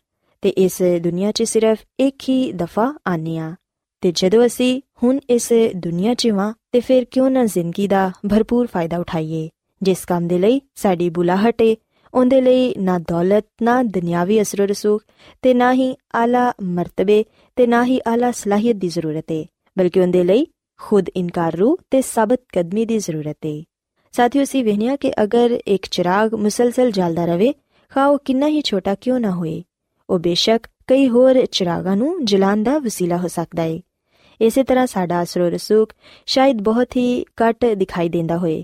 ਤੇ 0.43 0.49
ਇਸ 0.49 0.83
ਦੁਨੀਆ 1.03 1.33
'ਚ 1.33 1.43
ਸਿਰਫ 1.43 1.79
ਇੱਕ 2.01 2.29
ਹੀ 2.29 2.53
ਦਫਾ 2.53 2.93
ਆਨੇ 3.07 3.39
ਆ 3.39 3.55
ਤੇ 4.04 4.12
ਜਦੋਂ 4.16 4.46
ਅਸੀਂ 4.46 4.82
ਹੁਣ 5.04 5.20
ਇਸ 5.30 5.54
ਦੁਨੀਆ 5.76 6.14
'ਚ 6.14 6.28
ਵਾਂ 6.28 6.54
ਤੇ 6.72 6.80
ਫਿਰ 6.80 7.06
ਕਿਉਂ 7.06 7.30
ਨਾ 7.30 7.46
ਜ਼ਿੰਦਗੀ 7.46 7.88
ਦਾ 7.88 8.12
ਭਰਪੂਰ 8.30 8.68
ਫਾਇਦਾ 8.68 8.98
ਉਠਾਈਏ? 8.98 9.50
ਜਿਸ 9.82 10.06
ਕੰਮ 10.06 10.28
ਦੇ 10.28 10.40
ਲਈ 10.40 10.62
ਸਾਡੀ 10.76 11.10
ਬੁਲਾਹਟ 11.10 11.62
ਏ, 11.62 11.76
ਉਹਦੇ 12.14 12.42
ਲਈ 12.42 12.76
ਨਾ 12.76 13.00
ਦੌਲਤ, 13.00 13.46
ਨਾ 13.62 13.84
ਦੁਨਿਆਵੀ 13.84 14.42
ਅਸਰ 14.42 14.58
ਰਸੂਖ, 14.58 15.02
ਤੇ 15.42 15.54
ਨਾ 15.54 15.74
ਹੀ 15.74 15.96
ਆਲਾ 16.16 16.54
ਮਰਤਬੇ, 16.64 17.26
ਤੇ 17.56 17.68
ਨਾ 17.68 17.86
ਹੀ 17.86 18.02
ਆਲਾ 18.08 18.32
ਸਲਾਹੀਅਤ 18.32 18.76
ਦੀ 18.76 18.88
ਜ਼ਰੂਰਤ 18.88 19.32
ਏ, 19.32 19.46
ਬਲਕਿ 19.78 20.00
ਉਹਦੇ 20.00 20.24
ਲਈ 20.24 20.48
ਖੁਦ 20.82 21.10
ਇਨਕਾਰ 21.16 21.56
ਰੂ 21.56 21.78
ਤੇ 21.92 22.02
ਸਾਬਤ 22.02 22.42
ਕਦਮੀ 22.56 22.86
ਦੀ 22.86 22.98
ਜ਼ਰੂਰਤ 22.98 23.38
ਏ। 23.46 23.64
ਸਾਥੀਓ 24.12 24.44
ਸੀ 24.44 24.64
ਵਹਿਨੀਆਂ 24.64 24.98
ਕਿ 24.98 25.14
ਅਗਰ 25.24 25.60
ਇੱਕ 25.68 25.86
ਚਿਰਾਗ 25.92 26.34
ਮੁਸਲਸਲ 26.34 26.92
ਜਲਦਾ 26.92 27.26
ਰਵੇ 27.26 27.54
ਖਾਓ 27.90 28.18
ਕਿੰਨਾ 28.18 28.48
ਹੀ 28.48 28.62
ਛੋਟਾ 28.62 28.96
ਕਿਉਂ 28.96 29.20
ਨਾ 29.20 29.32
ਹੋਏ? 29.32 29.64
ਉਹ 30.10 30.20
ਬੇਸ਼ੱਕ 30.20 30.68
ਕਈ 30.88 31.10
ਹੋਰ 31.10 31.46
ਚਿਰਾਗਾਂ 31.46 31.98
ਨੂੰ 31.98 32.26
ਜਲਾਉਣ 32.26 32.64
ਦਾ 32.64 32.78
ਵਸੀਲਾ 32.78 33.18
ਹੋ 33.18 33.28
ਸਕਦਾ 33.28 33.64
ਏ। 33.64 33.82
ਇਸੇ 34.44 34.64
ਤਰ੍ਹਾਂ 34.64 34.88
ਸਾਡਾ 34.88 35.24
ਅਸਰ 35.24 35.42
ਰਸੂਖ 35.42 35.90
ਸ਼ਾਇਦ 36.26 36.62
ਬਹੁਤ 36.62 36.96
ਹੀ 36.96 37.24
ਘੱਟ 37.24 37.66
ਦਿਖਾਈ 37.66 38.10
ਦਿੰਦਾ 38.10 38.38
ਹੋਏ 38.38 38.64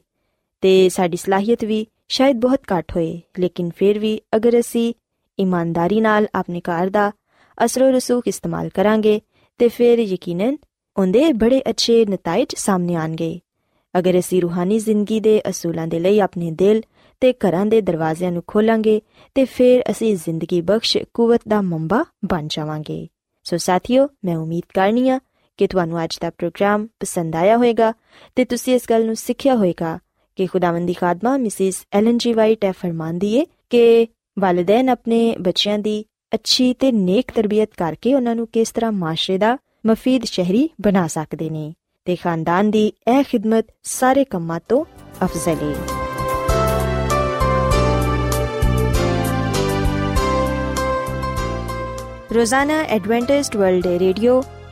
ਤੇ 0.61 0.89
ਸਾਡੀ 0.89 1.17
ਸਲਾਹੀਅਤ 1.17 1.63
ਵੀ 1.63 1.87
ਸ਼ਾਇਦ 2.09 2.37
ਬਹੁਤ 2.37 2.61
ਘੱਟ 2.77 2.95
ਹੋਏ। 2.95 3.21
ਲੇਕਿਨ 3.39 3.71
ਫਿਰ 3.75 3.99
ਵੀ 3.99 4.21
ਅਗਰ 4.35 4.59
ਅਸੀਂ 4.59 4.93
ਇਮਾਨਦਾਰੀ 5.39 6.01
ਨਾਲ 6.01 6.27
ਆਪਣੇ 6.35 6.61
ਕਾਰ 6.61 6.89
ਦਾ 6.89 7.11
ਅਸਰ 7.65 7.81
ਰਸੂਖ 7.81 8.27
ਇਸਤੇਮਾਲ 8.27 8.69
ਕਰਾਂਗੇ, 8.69 9.21
ਤੇ 9.57 9.67
ਫਿਰ 9.67 9.99
ਯਕੀਨਨ 9.99 10.57
ਉਹਦੇ 10.97 11.33
ਬੜੇ 11.33 11.61
ਅੱਛੇ 11.69 12.05
ਨਤੀਜੇ 12.05 12.55
ਸਾਹਮਣੇ 12.57 12.95
ਆਣਗੇ। 12.95 13.39
ਅਗਰ 13.99 14.19
ਅਸੀਂ 14.19 14.41
ਰੂਹਾਨੀ 14.41 14.79
ਜ਼ਿੰਦਗੀ 14.79 15.19
ਦੇ 15.19 15.41
ਅਸੂਲਾਂ 15.49 15.87
ਦੇ 15.87 15.99
ਲਈ 15.99 16.19
ਆਪਣੇ 16.19 16.51
ਦਿਲ 16.51 16.81
ਤੇ 17.19 17.33
ਘਰਾਂ 17.33 17.65
ਦੇ 17.65 17.81
ਦਰਵਾਜ਼ਿਆਂ 17.81 18.31
ਨੂੰ 18.31 18.43
ਖੋਲਾਂਗੇ, 18.47 19.01
ਤੇ 19.35 19.45
ਫਿਰ 19.45 19.83
ਅਸੀਂ 19.91 20.15
ਜ਼ਿੰਦਗੀ 20.15 20.61
ਬਖਸ਼ 20.61 20.97
ਕੂਵਤ 21.13 21.41
ਦਾ 21.47 21.61
ਮੰਬਾ 21.61 22.05
ਬਣ 22.25 22.47
ਜਾਵਾਂਗੇ। 22.49 23.07
ਸੋ 23.43 23.57
ਸਾਥੀਓ, 23.57 24.07
ਮੈਂ 24.25 24.37
ਉਮੀਦ 24.37 24.63
ਕਰਨੀਆ 24.73 25.19
ਕਿ 25.59 25.67
ਤੁਹਾਨੂੰ 25.67 26.03
ਅੱਜ 26.03 26.17
ਦਾ 26.21 26.29
ਪ੍ਰੋਗਰਾਮ 26.29 26.87
ਪਸੰਦ 26.99 27.35
ਆਇਆ 27.35 27.57
ਹੋਵੇਗਾ 27.57 27.93
ਤੇ 28.35 28.45
ਤੁਸੀਂ 28.45 28.75
ਇਸ 28.75 28.81
ਗੱਲ 28.89 29.05
ਨੂੰ 29.05 29.15
ਸਿੱਖਿਆ 29.15 29.55
ਹੋਵੇਗਾ 29.55 29.99
ਕਿ 30.35 30.45
ਖੁਦਾਵੰਦ 30.47 30.87
ਦੀ 30.87 30.93
ਖਾਦਮਾ 30.93 31.37
ਮਿਸਿਸ 31.37 31.83
ਐਲਨ 31.93 32.17
ਜੀ 32.17 32.33
ਵਾਈਟ 32.33 32.63
ਇਹ 32.63 32.71
ਫਰਮਾਂਦੀ 32.71 33.33
ਏ 33.35 33.45
ਕਿ 33.69 34.07
ਵਾਲਿਦੈਨ 34.39 34.89
ਆਪਣੇ 34.89 35.35
ਬੱਚਿਆਂ 35.41 35.79
ਦੀ 35.79 36.05
ਅੱਛੀ 36.35 36.73
ਤੇ 36.73 36.91
ਨੇਕ 36.91 37.31
ਤਰਬੀਅਤ 37.35 37.69
ਕਰਕੇ 37.77 38.15
ਉਹਨਾਂ 38.15 38.35
ਨੂੰ 38.35 38.47
ਕਿਸ 38.47 38.71
ਤਰ੍ਹਾਂ 38.71 38.91
ਮਾਸ਼ਰੇ 38.91 39.37
ਦਾ 39.37 39.57
ਮਫੀਦ 39.85 40.23
ਸ਼ਹਿਰੀ 40.25 40.69
ਬਣਾ 40.81 41.07
ਸਕਦੇ 41.07 41.49
ਨੇ 41.49 41.73
ਤੇ 42.05 42.15
ਖਾਨਦਾਨ 42.15 42.71
ਦੀ 42.71 42.87
ਇਹ 42.87 43.23
ਖਿਦਮਤ 43.23 43.65
ਸਾਰੇ 43.83 44.23
ਕੰਮਾਂ 44.23 44.59
ਤੋਂ 44.69 44.85
ਅਫਜ਼ਲ 45.23 45.57
ਏ। 45.63 45.75
ਰੋਜ਼ਾਨਾ 52.35 52.81
ਐਡਵੈਂਟਿਸਟ 52.81 53.57
ਵਰਲਡ 53.57 53.87
ਰੇਡੀਓ 53.87 54.43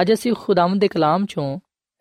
ਅੱਜ 0.00 0.12
ਅਸੀਂ 0.12 0.32
ਖੁਦਾਵੰਦ 0.32 0.80
ਦੇ 0.80 0.88
ਕਲਾਮ 0.88 1.26
ਚੋਂ 1.26 1.58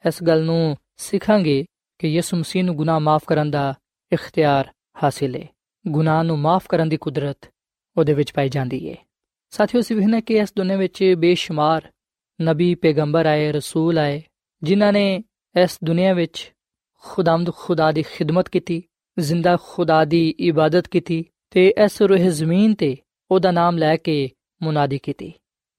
ਇਸ 0.08 0.24
ਗੱਲ 0.24 0.44
ਨੂੰ 0.44 0.78
ਸਿੱਖਾਂਗੇ 0.98 1.66
ਕਿ 2.00 2.08
ਯਿਸੂ 2.08 2.38
ਮਸੀਹ 2.38 2.64
ਨੂੰ 2.64 2.76
ਗੁਨਾਹ 2.76 3.00
ਮਾਫ 3.00 3.22
ਕਰਨ 3.28 3.52
ਦਾ 3.52 3.74
ਇਖਤਿਆਰ 4.12 4.72
ਹਾਸਿਲ 5.04 5.36
ਹੈ 5.36 5.48
ਗੁਨਾਹ 5.88 6.24
ਨੂੰ 6.24 6.40
ਮਾਫ 6.40 6.68
ਕਰਨ 6.68 6.90
ਦੀ 6.90 6.98
ਕੁਦਰਤ 6.98 7.50
ਉਹਦੇ 7.98 8.14
ਵਿੱਚ 8.14 8.34
ਪਾਈ 8.34 8.50
ਜਾਂਦੀ 8.50 8.90
ਹੈ 8.90 8.96
ਸਾਥੀਓ, 9.52 9.82
ਅਸੀਂ 9.82 9.96
ਵੇਖਣਾ 9.96 10.20
ਕਿ 10.20 10.34
ਇਸ 10.34 10.54
ਦੁਨੀਆਂ 10.58 10.78
ਵਿੱਚ 10.78 11.16
ਬੇਸ਼ੁਮਾਰ 11.18 11.92
ਨਬੀ 12.42 12.76
ਪੈਗੰਬਰ 12.76 13.26
ਆਏ, 13.26 13.52
ਰਸੂਲ 13.52 13.98
ਆਏ, 13.98 14.22
ਜਿਨ੍ਹਾਂ 14.64 14.94
ਨੇ 14.94 15.24
ਇਸ 15.56 15.80
ਦੁਨੀਆਂ 15.84 16.16
ਵਿੱਚ 16.16 16.54
ਖੁਦਾਮਦ 17.04 17.52
ਖੁਦਾ 17.54 17.92
ਦੀ 17.92 18.04
ਖਿਦਮਤ 18.04 18.50
ਕੀਤੀ, 18.50 18.84
ਜ਼ਿੰਦਾ 19.20 19.58
ਖੁਦਾ 19.64 20.06
ਦੀ 20.06 20.30
ਇਬਾਦਤ 20.40 20.88
ਕੀਤੀ 20.88 21.26
ਤੇ 21.52 21.74
ਇਸ 21.86 22.02
ਰੂਹ 22.02 22.18
ਜ਼ਮੀਨ 22.18 22.74
ਤੇ 22.74 22.98
ਉਹਦਾ 23.32 23.52
ਨਾਮ 23.52 23.78
ਲੈ 23.78 23.96
ਕੇ 23.98 24.30
ਮੁਨਾਦੀ 24.64 24.98
ਕੀਤੀ 24.98 25.34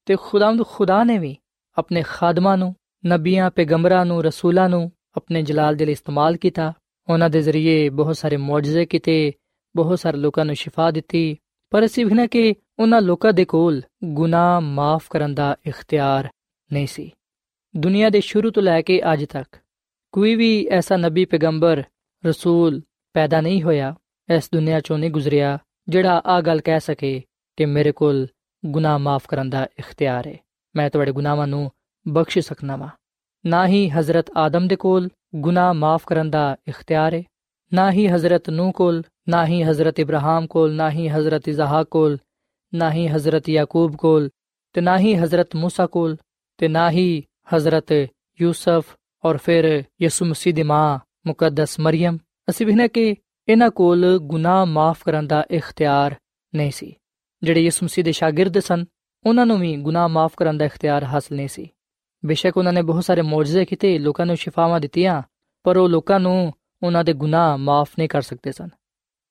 ਤੇ 0.07 0.17
ਖੁਦਾਮਦ 0.17 0.63
ਖੁਦਾ 0.67 1.05
ਨੇ 1.05 1.19
ਵੀ 1.19 1.37
ਆਪਣੇ 1.81 2.03
ਖਾਦਮਾਂ 2.07 2.59
ਨੂੰ, 2.59 2.75
ਨਬੀਆਂ, 3.07 3.51
ਪੈਗੰਬਰਾਂ 3.51 4.07
ਨੂੰ, 4.07 4.25
ਰਸੂਲਾਂ 4.25 4.69
ਨੂੰ 4.69 4.93
ਆਪਣੇ 5.17 5.43
ਜਲਾਲ 5.43 5.77
ਦੇ 5.77 5.87
ਲਈ 5.87 5.93
ਇਸਤੇਮਾਲ 5.93 6.37
ਕੀਤਾ। 6.37 6.73
ਉਹਨਾਂ 7.09 7.31
ਦੇ 7.31 7.43
ਜ਼ਰੀਏ 7.43 7.89
ਬਹੁਤ 7.89 8.17
ਸਾਰੇ 8.17 8.37
ਮੌਜਜ਼ੇ 8.37 8.87
ਕੀਤੇ, 8.87 9.33
ਬਹੁਤ 9.77 10.01
ਸਾਰੇ 10.01 10.17
ਲੋਕਾਂ 10.17 10.45
ਨੂੰ 10.45 10.55
ਸ਼ਿਫਾ 10.55 10.91
ਦਿੱਤੀ। 10.91 11.37
ਪਰ 11.71 11.85
ਅਸੀਂ 11.85 12.07
ਵੀ 12.07 12.29
ਕਿ 12.29 12.55
ਉਹਨਾਂ 12.79 13.03
ਲੋਕਾਂ 13.03 13.33
ਦੇ 13.33 13.45
ਕੋਲ 13.45 13.83
ਗੁਨਾਹ 14.05 14.61
ਮਾਫ 14.61 15.07
ਕਰਨ 15.11 15.35
ਦਾ 15.35 15.57
ਇਖਤਿਆਰ 15.67 16.29
ਨਹੀਂ 16.73 16.87
ਸੀ। 16.87 17.11
ਦੁਨੀਆ 17.77 18.11
ਦੇ 18.11 18.21
ਸ਼ੁਰੂ 18.21 18.51
ਤੋਂ 18.51 18.63
ਲੈ 18.63 18.83
ਕੇ 18.83 19.01
ਅੱਜ 19.13 19.25
ਤੱਕ 19.25 19.57
ਕੋਈ 20.13 20.35
ਵੀ 20.35 20.69
ਐਸਾ 20.71 20.97
ਨਬੀ, 20.97 21.25
ਪੈਗੰਬਰ, 21.25 21.83
ਰਸੂਲ 22.27 22.83
ਪੈਦਾ 23.13 23.41
ਨਹੀਂ 23.41 23.63
ਹੋਇਆ, 23.63 23.95
ਇਸ 24.35 24.51
ਦੁਨੀਆ 24.55 24.81
ਚੋਂ 24.81 24.99
ਨਹੀਂ 24.99 25.11
ਗੁਜ਼ਰਿਆ, 25.11 25.59
ਜਿਹੜਾ 25.89 26.23
ਆ 26.27 26.41
ਗੱਲ 26.41 26.61
ਕਹਿ 26.61 26.81
ਸਕੇ 26.81 27.23
ਕਿ 27.57 27.67
ਮੇਰੇ 27.67 27.93
ਕੋਲ 27.93 28.27
ਗੁਨਾਹ 28.67 28.99
ਮਾਫ 28.99 29.27
ਕਰਨ 29.27 29.51
ਦਾ 29.51 29.69
ਇਖਤਿਆਰ 29.79 30.27
ਹੈ। 30.27 30.39
ਮੈਂ 30.76 30.90
ਤੁਹਾਡੇ 30.90 31.12
ਗੁਨਾਹਾਂ 31.12 31.48
ਨੂੰ 31.48 31.72
ਬਖਸ਼ 32.08 32.40
ਸਕਣਾ 32.40 32.76
ਵਾ 32.76 32.90
ਨਾ 33.46 33.68
ਹੀ 33.68 33.90
ਹਜ਼ਰਤ 33.90 34.26
ਆਦਮ 34.38 34.68
ਦੇ 34.68 34.76
ਕੋਲ 34.76 35.10
ਗੁਨਾਹ 35.36 35.74
ਮਾਫ 35.74 36.06
ਕਰਨ 36.06 36.30
ਦਾ 36.30 36.58
ਇਖਤਿਆਰ 36.68 37.14
ਹੈ 37.14 37.24
ਨਾ 37.74 37.92
ਹੀ 37.92 38.08
ਹਜ਼ਰਤ 38.08 38.50
ਨੂ 38.50 38.72
ਕੋਲ 38.72 39.04
ਨਾ 39.30 39.46
ਹੀ 39.46 39.64
ਹਜ਼ਰਤ 39.64 40.00
ਇਬਰਾਹਿਮ 40.00 40.48
ਕੋਲ 40.48 40.74
ਨਾ 40.74 40.90
ਹੀ 40.90 41.10
ਹਜ਼ਰਤ 41.10 41.48
ਇਜ਼ਹਾਕ 41.48 41.88
ਕੋਲ 41.88 42.18
ਨਾ 42.76 42.92
ਹੀ 42.92 43.08
ਹਜ਼ਰਤ 43.08 43.50
ਯਾਕੂਬ 43.50 43.96
ਕੋਲ 43.96 44.30
ਤੇ 44.74 44.82
ਨਾ 44.82 44.98
ਹੀ 44.98 45.16
ਹਜ਼ਰਤ 45.16 45.56
موسی 45.56 45.88
ਕੋਲ 45.88 46.18
ਤੇ 46.58 46.68
ਨਾ 46.68 46.92
ਹੀ 46.92 47.24
ਹਜ਼ਰਤ 47.56 47.92
ਯੂਸਫ 48.42 48.96
ਔਰ 49.24 49.38
ਫਿਰ 49.38 49.84
ਯਿਸੂ 50.02 50.26
ਮਸੀਹ 50.26 50.54
ਦੀ 50.54 50.64
ਮਾਂ 50.64 51.00
ਮੁਕੱਦਸ 51.28 51.80
ਮਰੀਮ 51.80 52.18
ਅਸੀਂ 52.50 52.68
ਵੀ 52.68 52.88
ਕਿ 52.88 53.16
ਇਹਨਾਂ 53.48 53.70
ਕੋਲ 53.70 54.20
ਗੁਨਾਹ 54.20 54.66
ਮਾਫ 54.66 55.04
ਕਰਨ 55.04 55.28
ਦਾ 55.28 55.44
ਇਖਤਿਆਰ 55.52 56.16
ਨਹੀਂ 56.56 56.72
ਸੀ 56.72 56.96
ਜਿਹੜੇ 57.44 57.62
ਯਿਸੂ 57.62 57.86
ਮਸੀਹ 57.86 58.04
ਦੇ 58.04 58.12
ਸ਼ਾਗਿਰਦ 58.12 58.60
ਸਨ 58.60 58.86
ਉਹਨਾਂ 59.27 59.47
ਨੂੰ 59.47 59.59
ਵੀ 59.61 59.77
ਗੁਨਾਹ 59.77 60.09
ਮਾਫ 60.09 60.33
ਕਰਨ 60.37 60.59
ਦਾ 60.59 60.65
ਇਖਤਿਆਰ 60.65 61.05
ਹਾਸਲ 61.05 61.37
ਨਹੀਂ 61.37 61.49
ਸੀ। 61.49 61.69
ਬੇਸ਼ੱਕ 62.27 62.57
ਉਹਨਾਂ 62.57 62.73
ਨੇ 62.73 62.83
ਬਹੁਤ 62.83 63.05
ਸਾਰੇ 63.05 63.23
ਮੌਜਜ਼ੇ 63.23 63.65
ਕੀਤੇ, 63.65 63.99
ਲੋਕਾਂ 63.99 64.27
ਨੂੰ 64.27 64.37
ਸ਼ਿਫਾਵਾਂ 64.37 64.81
ਦਿੱਤੀਆਂ, 64.81 65.23
ਪਰ 65.63 65.77
ਉਹ 65.77 65.89
ਲੋਕਾਂ 65.89 66.21
ਨੂੰ 66.21 66.53
ਉਹਨਾਂ 66.83 67.05
ਦੇ 67.05 67.13
ਗੁਨਾਹ 67.13 67.59
ਮਾਫ 67.59 67.89
ਨਹੀਂ 67.99 68.09
ਕਰ 68.09 68.23
ਸਕਦੇ 68.23 68.53
ਸਨ। 68.53 68.69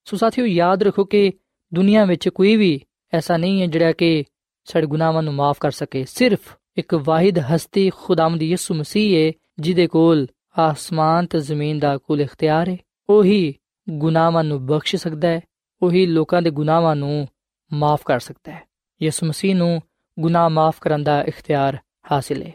ਸੋ 0.04 0.16
ਸਾਥੀਓ, 0.16 0.46
ਯਾਦ 0.46 0.82
ਰੱਖੋ 0.82 1.04
ਕਿ 1.04 1.32
ਦੁਨੀਆ 1.74 2.04
ਵਿੱਚ 2.04 2.28
ਕੋਈ 2.28 2.56
ਵੀ 2.56 2.80
ਐਸਾ 3.14 3.36
ਨਹੀਂ 3.36 3.60
ਹੈ 3.60 3.66
ਜਿਹੜਾ 3.66 3.92
ਕਿ 3.92 4.24
ਸਾਡੇ 4.64 4.86
ਗੁਨਾਹਾਂ 4.86 5.22
ਨੂੰ 5.22 5.34
ਮਾਫ 5.34 5.56
ਕਰ 5.60 5.70
ਸਕੇ। 5.70 6.04
ਸਿਰਫ 6.04 6.56
ਇੱਕ 6.76 6.94
ਵਾਹਿਦ 6.94 7.38
ਹਸਤੀ 7.38 7.90
ਖੁਦਾਵੰਦ 7.90 8.42
ਯਿਸੂ 8.42 8.74
ਮਸੀਹ 8.74 9.26
ਹੈ, 9.26 9.32
ਜਿਹਦੇ 9.58 9.86
ਕੋਲ 9.86 10.26
ਆਸਮਾਨ 10.58 11.26
ਤੇ 11.26 11.40
ਜ਼ਮੀਨ 11.40 11.78
ਦਾ 11.78 11.98
ਕੁੱਲ 11.98 12.20
ਇਖਤਿਆਰ 12.20 12.68
ਹੈ। 12.68 12.76
ਉਹੀ 13.08 13.54
ਗੁਨਾਹਾਂ 13.90 14.44
ਨੂੰ 14.44 14.66
ਬਖਸ਼ 14.66 14.96
ਸਕਦਾ 14.96 15.28
ਹੈ, 15.28 15.40
ਉਹੀ 15.82 16.06
ਲੋਕਾਂ 16.06 16.42
ਦੇ 16.42 16.50
ਗੁਨਾਹਾਂ 16.50 16.96
ਨੂੰ 16.96 17.28
ਮਾਫ 17.72 18.02
ਕਰ 18.04 18.20
ਸਕਦਾ 18.20 18.52
ਹੈ। 18.52 18.69
ਯਿਸੂ 19.02 19.26
ਮਸੀਹ 19.26 19.56
ਨੂੰ 19.56 19.82
ਗੁਨਾਹ 20.18 20.50
ਮਾਫ 20.50 20.78
ਕਰਨ 20.80 21.04
ਦਾ 21.04 21.22
ਇਖਤਿਆਰ 21.22 21.78
ਹਾਸਿਲ 22.12 22.42
ਹੈ 22.42 22.52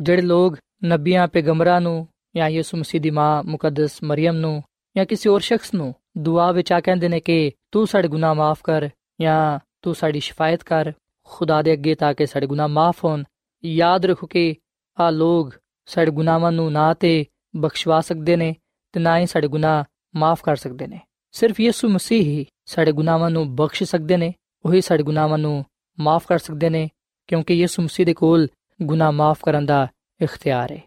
ਜਿਹੜੇ 0.00 0.22
ਲੋਕ 0.22 0.56
ਨਬੀਆਂ 0.84 1.28
ਪੈਗੰਬਰਾਂ 1.28 1.80
ਨੂੰ 1.80 2.08
ਜਾਂ 2.36 2.48
ਯਿਸੂ 2.48 2.76
ਮਸੀਹ 2.76 3.00
ਦੀ 3.00 3.10
ਮਾਂ 3.10 3.42
ਮੁਕੱਦਸ 3.42 4.02
ਮਰੀਮ 4.04 4.34
ਨੂੰ 4.34 4.62
ਜਾਂ 4.96 5.06
ਕਿਸੇ 5.06 5.30
ਹੋਰ 5.30 5.40
ਸ਼ਖਸ 5.40 5.74
ਨੂੰ 5.74 5.94
ਦੁਆ 6.18 6.52
ਵਿੱਚ 6.52 6.72
ਆ 6.72 6.80
ਕਹਿੰਦੇ 6.80 7.08
ਨੇ 7.08 7.20
ਕਿ 7.20 7.52
ਤੂੰ 7.72 7.86
ਸਾਡੇ 7.86 8.08
ਗੁਨਾਹ 8.08 8.34
ਮਾਫ 8.34 8.58
ਕਰ 8.64 8.88
ਜਾਂ 9.20 9.58
ਤੂੰ 9.82 9.94
ਸਾਡੀ 9.94 10.20
ਸ਼ਿਫਾਇਤ 10.20 10.62
ਕਰ, 10.62 10.92
ਖੁਦਾ 11.24 11.62
ਦੇ 11.62 11.72
ਅੱਗੇ 11.72 11.94
ਤਾਂ 11.94 12.14
ਕਿ 12.14 12.26
ਸਾਡੇ 12.26 12.46
ਗੁਨਾਹ 12.46 12.68
ਮਾਫ 12.68 13.04
ਹੋਣ, 13.04 13.22
ਯਾਦ 13.64 14.06
ਰੱਖੋ 14.06 14.26
ਕਿ 14.26 14.54
ਆ 15.00 15.10
ਲੋਗ 15.10 15.50
ਸਾਡੇ 15.86 16.10
ਗੁਨਾਹਾਂ 16.10 16.52
ਨੂੰ 16.52 16.72
ਨਾ 16.72 16.94
ਤੇ 16.94 17.24
ਬਖਸ਼ਵਾ 17.56 18.00
ਸਕਦੇ 18.00 18.36
ਨੇ 18.36 18.54
ਤੇ 18.92 19.00
ਨਾ 19.00 19.18
ਹੀ 19.18 19.26
ਸਾਡੇ 19.26 19.48
ਗੁਨਾਹ 19.48 19.84
ਮਾਫ 20.16 20.42
ਕਰ 20.42 20.56
ਸਕਦੇ 20.56 20.86
ਨੇ। 20.86 21.00
ਸਿਰਫ 21.32 21.60
ਯਿਸੂ 21.60 21.88
ਮਸੀਹ 21.88 22.22
ਹੀ 22.22 22.46
ਸਾਡੇ 22.66 22.92
ਗੁਨਾਹਾਂ 22.92 23.30
ਨੂੰ 23.30 23.56
ਬਖਸ਼ 23.56 23.82
ਸਕਦੇ 23.82 24.16
ਨੇ, 24.16 24.34
ਉਹੀ 24.64 24.80
ਸਾਡੇ 24.80 25.02
ਗੁਨਾਹਾਂ 25.02 25.38
ਨੂੰ 25.38 25.64
ਮਾਫ 26.00 26.26
ਕਰ 26.26 26.38
ਸਕਦੇ 26.38 26.68
ਨੇ, 26.70 26.88
ਕਿਉਂਕਿ 27.28 27.54
ਯਿਸੂ 27.54 27.82
ਮਸੀਹ 27.82 28.06
ਦੇ 28.06 28.14
ਕੋਲ 28.14 28.48
ਗੁਨਾਹ 28.80 29.12
ਮਾਫ 29.12 29.42
ਕਰਨ 29.42 29.66
ਦਾ 29.66 29.86
ਇਖਤਿਆਰ 30.20 30.72
ਹੈ 30.72 30.80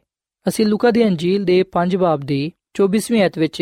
ਅਸੀਂ 0.48 0.65
ਲੂਕਾ 0.65 0.91
ਦੀ 0.91 1.03
ਅੰਜੀਲ 1.03 1.44
ਦੇ 1.46 1.63
5 1.72 1.96
ਬਾਬ 1.98 2.22
ਦੀ 2.22 2.41
24ਵੀਂ 2.75 3.22
ਐਤ 3.22 3.38
ਵਿੱਚ 3.39 3.62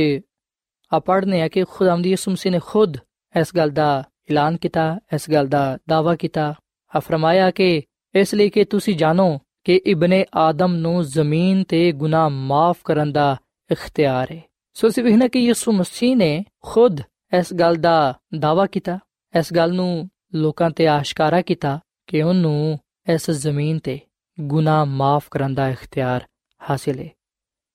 ਆ 0.92 1.00
ਪੜ੍ਹਨੇ 1.00 1.42
ਆ 1.42 1.48
ਕਿ 1.48 1.64
ਖੁਦਾਵੰਦ 1.70 2.06
ਯਿਸੂ 2.06 2.32
ਮਸੀਹ 2.32 2.52
ਨੇ 2.52 2.60
ਖੁਦ 2.66 2.98
ਇਸ 3.36 3.56
ਗੱਲ 3.56 3.70
ਦਾ 3.70 3.90
ਐਲਾਨ 4.32 4.58
ਕੀਤਾ, 4.58 5.00
ਇਸ 5.14 5.30
ਗੱਲ 5.32 5.48
ਦਾ 5.48 5.78
ਦਾਵਾ 5.90 6.16
ਕੀਤਾ। 6.16 6.54
ਆ 6.94 7.00
ਫਰਮਾਇਆ 7.00 7.50
ਕਿ 7.52 7.82
ਇਸ 8.16 8.34
ਲਈ 8.36 8.50
ਕਿ 8.50 8.64
ਤੁਸੀਂ 8.66 8.96
ਜਾਣੋ 8.98 9.40
ਕਿ 9.64 9.76
ਇਬਨ 9.86 10.14
ਆਦਮ 10.36 10.74
ਨੂੰ 10.76 11.04
ਜ਼ਮੀਨ 11.04 11.64
ਤੇ 11.64 11.92
ਗੁਨਾਹ 11.92 12.30
ਮਾਫ 12.30 12.78
ਕਰਨ 12.84 13.12
ਦਾ 13.12 13.36
ਇਖਤਿਆਰ 13.70 14.32
ਹੈ 14.32 14.42
ਸੋ 14.76 14.88
ਅਸੀਂ 14.88 15.04
ਵੇਖਣਾ 15.04 15.28
ਕਿ 15.28 15.40
ਯਿਸੂ 15.40 15.72
ਮਸੀਹ 15.72 16.16
ਨੇ 16.16 16.44
ਖੁਦ 16.62 17.02
ਇਸ 17.40 17.54
ਗੱਲ 17.54 17.76
ਦਾ 17.76 18.14
ਦਾਵਾ 18.40 18.66
ਕੀਤਾ, 18.66 19.00
ਇਸ 19.40 19.54
ਗੱਲ 19.54 19.74
ਨੂੰ 19.74 20.10
ਲੋਕਾਂ 20.36 20.72
ਤੇ 20.72 20.88
ਆਸ਼ਕਾਰਾ 20.88 21.42
ਕੀਤਾ 21.42 21.80
ਕਿ 22.08 22.22
ਉਹਨੂੰ 22.22 22.80
ਇਸ 23.14 23.32
ਜ਼ਮੀਨ 23.32 23.80
ਤੇ 23.80 24.00
ਗੁਨਾਹ 24.40 24.86
ਮਾਫ 24.86 25.28
ਕਰਨ 25.32 25.54
ਦਾ 25.54 25.70
ਇਖਤਿਆਰ 25.70 26.26
ਹਾਸਿਲ 26.70 27.00
ਹੈ। 27.00 27.10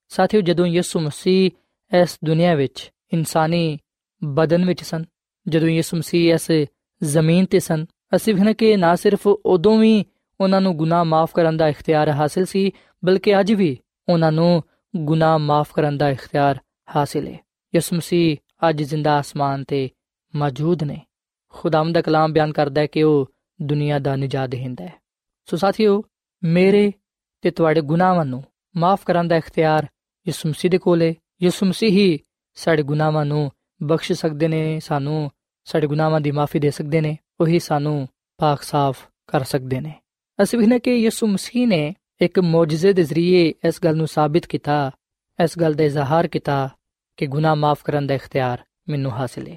ਸਾਥੀਓ, 0.09 0.41
ਜਦੋਂ 0.41 0.67
ਯਿਸੂ 0.67 1.01
ਮਸੀਹ 1.01 1.51
ਇਸ 2.03 2.19
ਦੁਨੀਆ 2.25 2.55
ਵਿੱਚ 2.55 2.93
ਇਨਸਾਨੀ 3.13 3.79
ਬਦਨ 4.25 4.65
ਵਿੱਚ 4.65 4.83
ਸਨ, 4.83 5.05
ਜਦੋਂ 5.49 5.69
ਯਿਸੂ 5.69 5.97
ਮਸੀਹ 5.97 6.35
ਇਸ 6.35 6.51
ਜ਼ਮੀਨ 7.03 7.47
ਤੇ 7.47 7.61
ਸਨ, 7.61 7.87
ਅਸੀਂ 8.17 8.35
ਵੇਖਣਾ 8.35 8.53
ਕਿ 8.53 8.77
ਨਾ 8.77 8.97
ਸਿਰਫ 8.97 9.27
ਉਦੋਂ 9.27 9.79
ਵੀ 9.79 10.05
ਉਹਨਾਂ 10.41 10.61
ਨੂੰ 10.61 10.77
ਗੁਨਾਹ 10.77 11.05
ਮਾਫ 11.05 11.31
ਕਰਨ 11.35 11.57
ਦਾ 11.57 11.69
ਇਖਤਿਆਰ 11.69 12.11
ਹਾਸਿਲ 12.11 12.45
ਸੀ, 12.45 12.71
ਬਲਕਿ 13.05 13.41
ਅੱਜ 13.41 13.53
ਵੀ 13.53 13.79
ਉਹਨਾਂ 14.09 14.33
ਨੂੰ 14.33 14.63
ਗੁਨਾਹ 14.97 15.39
ਮਾਫ 15.39 15.73
ਕਰਨ 15.73 15.99
ਦਾ 15.99 16.11
ਇਖਤਿਆਰ 16.11 16.59
ਹਾਸਿਲ 16.97 17.29
ਹੈ। 17.29 17.39
ਯਿਸੂ 17.75 17.97
ਮਸੀਹ 17.97 18.37
ਅੱਜ 18.69 18.83
ਜ਼ਿੰਦਾ 18.83 19.19
ਆਸਮਾਨ 19.19 19.65
ਤੇ 19.65 19.91
ਮੌਜੂਦ 20.37 20.83
ਨੇ। 20.83 21.01
ਖੁਦਾਮ 21.65 21.93
ਦਾ 21.93 22.03
ਕਲਾਮ 22.03 22.33
ਬਿਆਨ 22.33 22.53
ਕਰਦਾ 22.53 22.81
ਹੈ 22.81 22.87
ਕਿ 22.87 23.03
ਉਹ 23.03 23.33
ਦੁਨੀਆ 23.63 23.99
ਦਾ 23.99 24.17
ਨਿਜਾਤ 24.17 24.51
ਦੇਹਿੰਦਾ 24.51 24.85
ਹੈ। 24.85 24.93
ਸੋ 25.47 25.57
ਸਾਥੀਓ, 25.57 26.03
ਮੇਰੇ 26.45 26.93
ਤੇ 27.41 27.51
ਤੁਹਾਡੇ 27.51 27.81
ਗੁਨਾਹਾਂ 27.81 28.25
ਨੂੰ 28.25 28.45
ਮਾਫ 28.77 29.05
ਕਰਨ 29.05 29.29
ਦਾ 29.29 29.37
ਇਖਤਿਆਰ 29.37 29.87
ਯਿਸੂ 30.27 30.49
ਮਸੀਹ 30.49 30.71
ਦੇ 30.71 30.79
ਕੋਲ 30.79 31.03
ਹੈ। 31.03 31.15
ਯਿਸੂ 31.43 31.67
ਮਸੀਹ 31.67 31.91
ਹੀ 31.91 32.19
ਸਾਡੇ 32.55 32.83
ਗੁਨਾਹਾਂ 32.83 33.25
ਨੂੰ 33.25 33.53
ਬਖਸ਼ 33.83 34.13
ਸਕਦੇ 34.13 34.49
ਨੇ, 34.49 34.81
ਸਾਨੂੰ 34.81 35.31
ਸਾਡੇ 35.65 35.87
ਗੁਨਾਹਾਂ 35.87 36.21
ਦੀ 36.21 36.31
ਮਾਫੀ 36.31 36.59
ਦੇ 36.59 36.71
ਸਕਦੇ 36.71 37.01
ਨੇ, 37.01 37.19
ਉਹੀ 37.41 37.59
ਸਾਨੂੰ 37.59 38.09
ਪਾਕ 38.37 38.63
ਸਾਫ਼ 38.63 39.07
ਕਰ 39.27 39.45
ਸਕਦੇ 39.45 39.81
ਨੇ। 39.81 39.95
ਅਸੀਂ 40.43 40.59
ਵੀ 40.59 40.67
ਨੇ 40.67 40.79
ਕਿ 40.79 40.95
ਯਿਸੂ 40.95 41.27
ਮਸੀਹ 41.27 41.69
ਨੇ 41.69 41.95
ਇੱਕ 42.21 42.39
ਮੌਜੂਜ਼ੇ 42.39 42.93
ਦੇ 42.93 43.03
ਜ਼ਰੀਏ 43.03 43.55
ਇਸ 43.69 43.85
ਗੱਲ 43.85 43.97
ਨੂੰ 43.97 44.07
ਸਾਬਿਤ 44.07 44.47
ਕੀਤਾ, 44.47 44.91
ਇਸ 45.45 45.59
ਗੱਲ 45.59 45.75
ਦਾ 45.75 45.85
ਇਜ਼ਹਾਰ 45.85 46.29
ਕੀਤਾ 46.29 46.77
ਕਿ 47.17 47.27
ਗੁਨਾਹ 47.27 47.57
ਮਾਫ 47.57 47.83
ਕਰਨ 47.85 48.07
ਦਾ 48.07 48.15
ਇਖਤਿਆਰ 48.15 48.65
ਮੈਨੂੰ 48.89 49.13
ਹਾਸਿਲ 49.13 49.49
ਹੈ। 49.49 49.57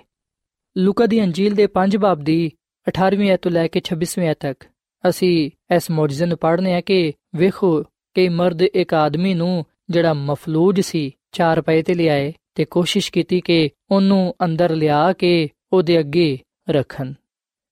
ਲੂਕਾ 0.78 1.06
ਦੀ 1.06 1.22
ਅੰਜੀਲ 1.24 1.54
ਦੇ 1.56 1.68
5 1.68 1.98
ਬਾਬ 1.98 2.20
ਦੀ 2.20 2.52
18ਵੀਂ 2.88 3.32
ਐਤ 3.32 3.42
ਤੋਂ 3.42 3.52
ਲੈ 3.52 3.68
ਕੇ 3.68 3.82
26ਵੀਂ 3.82 4.28
ਐਤ 4.28 4.38
ਤੱਕ। 4.40 4.64
ਅਸੀਂ 5.10 5.52
ਇਸ 5.76 5.92
ਮੌਜੂਜ਼ੇ 5.92 6.26
ਨੂੰ 6.26 6.38
ਪੜ੍ਹਨੇ 6.38 6.74
ਆ 6.74 6.82
ਕਿ 6.82 7.14
ਵੇਖੋ 7.36 7.84
ਕਿ 8.16 8.30
ਮਰਦ 8.30 8.62
ਇੱਕ 8.62 8.94
ਆਦਮੀ 8.94 9.34
ਨੂੰ 9.34 9.66
ਜਿਹੜਾ 9.90 10.14
ਮਫਲੂਜ 10.14 10.82
ਸੀ, 10.82 11.12
ਚਾਰ 11.32 11.62
ਪਏ 11.62 11.82
ਤੇ 11.82 11.94
ਲਿਆਏ 11.94 12.34
ਤੇ 12.56 12.66
ਕੋਸ਼ਿਸ਼ 12.66 13.12
ਕੀਤੀ 13.12 13.42
ਕਿ 13.42 13.70
ਉਹਨੂੰ 13.92 14.36
ਅੰਦਰ 14.46 14.76
ਲਿਆ 14.76 15.14
ਕੇ 15.14 15.50
ਉਹਦੇ 15.74 16.00
ਅੱਗੇ 16.00 16.40
ਰੱਖਣ। 16.70 17.14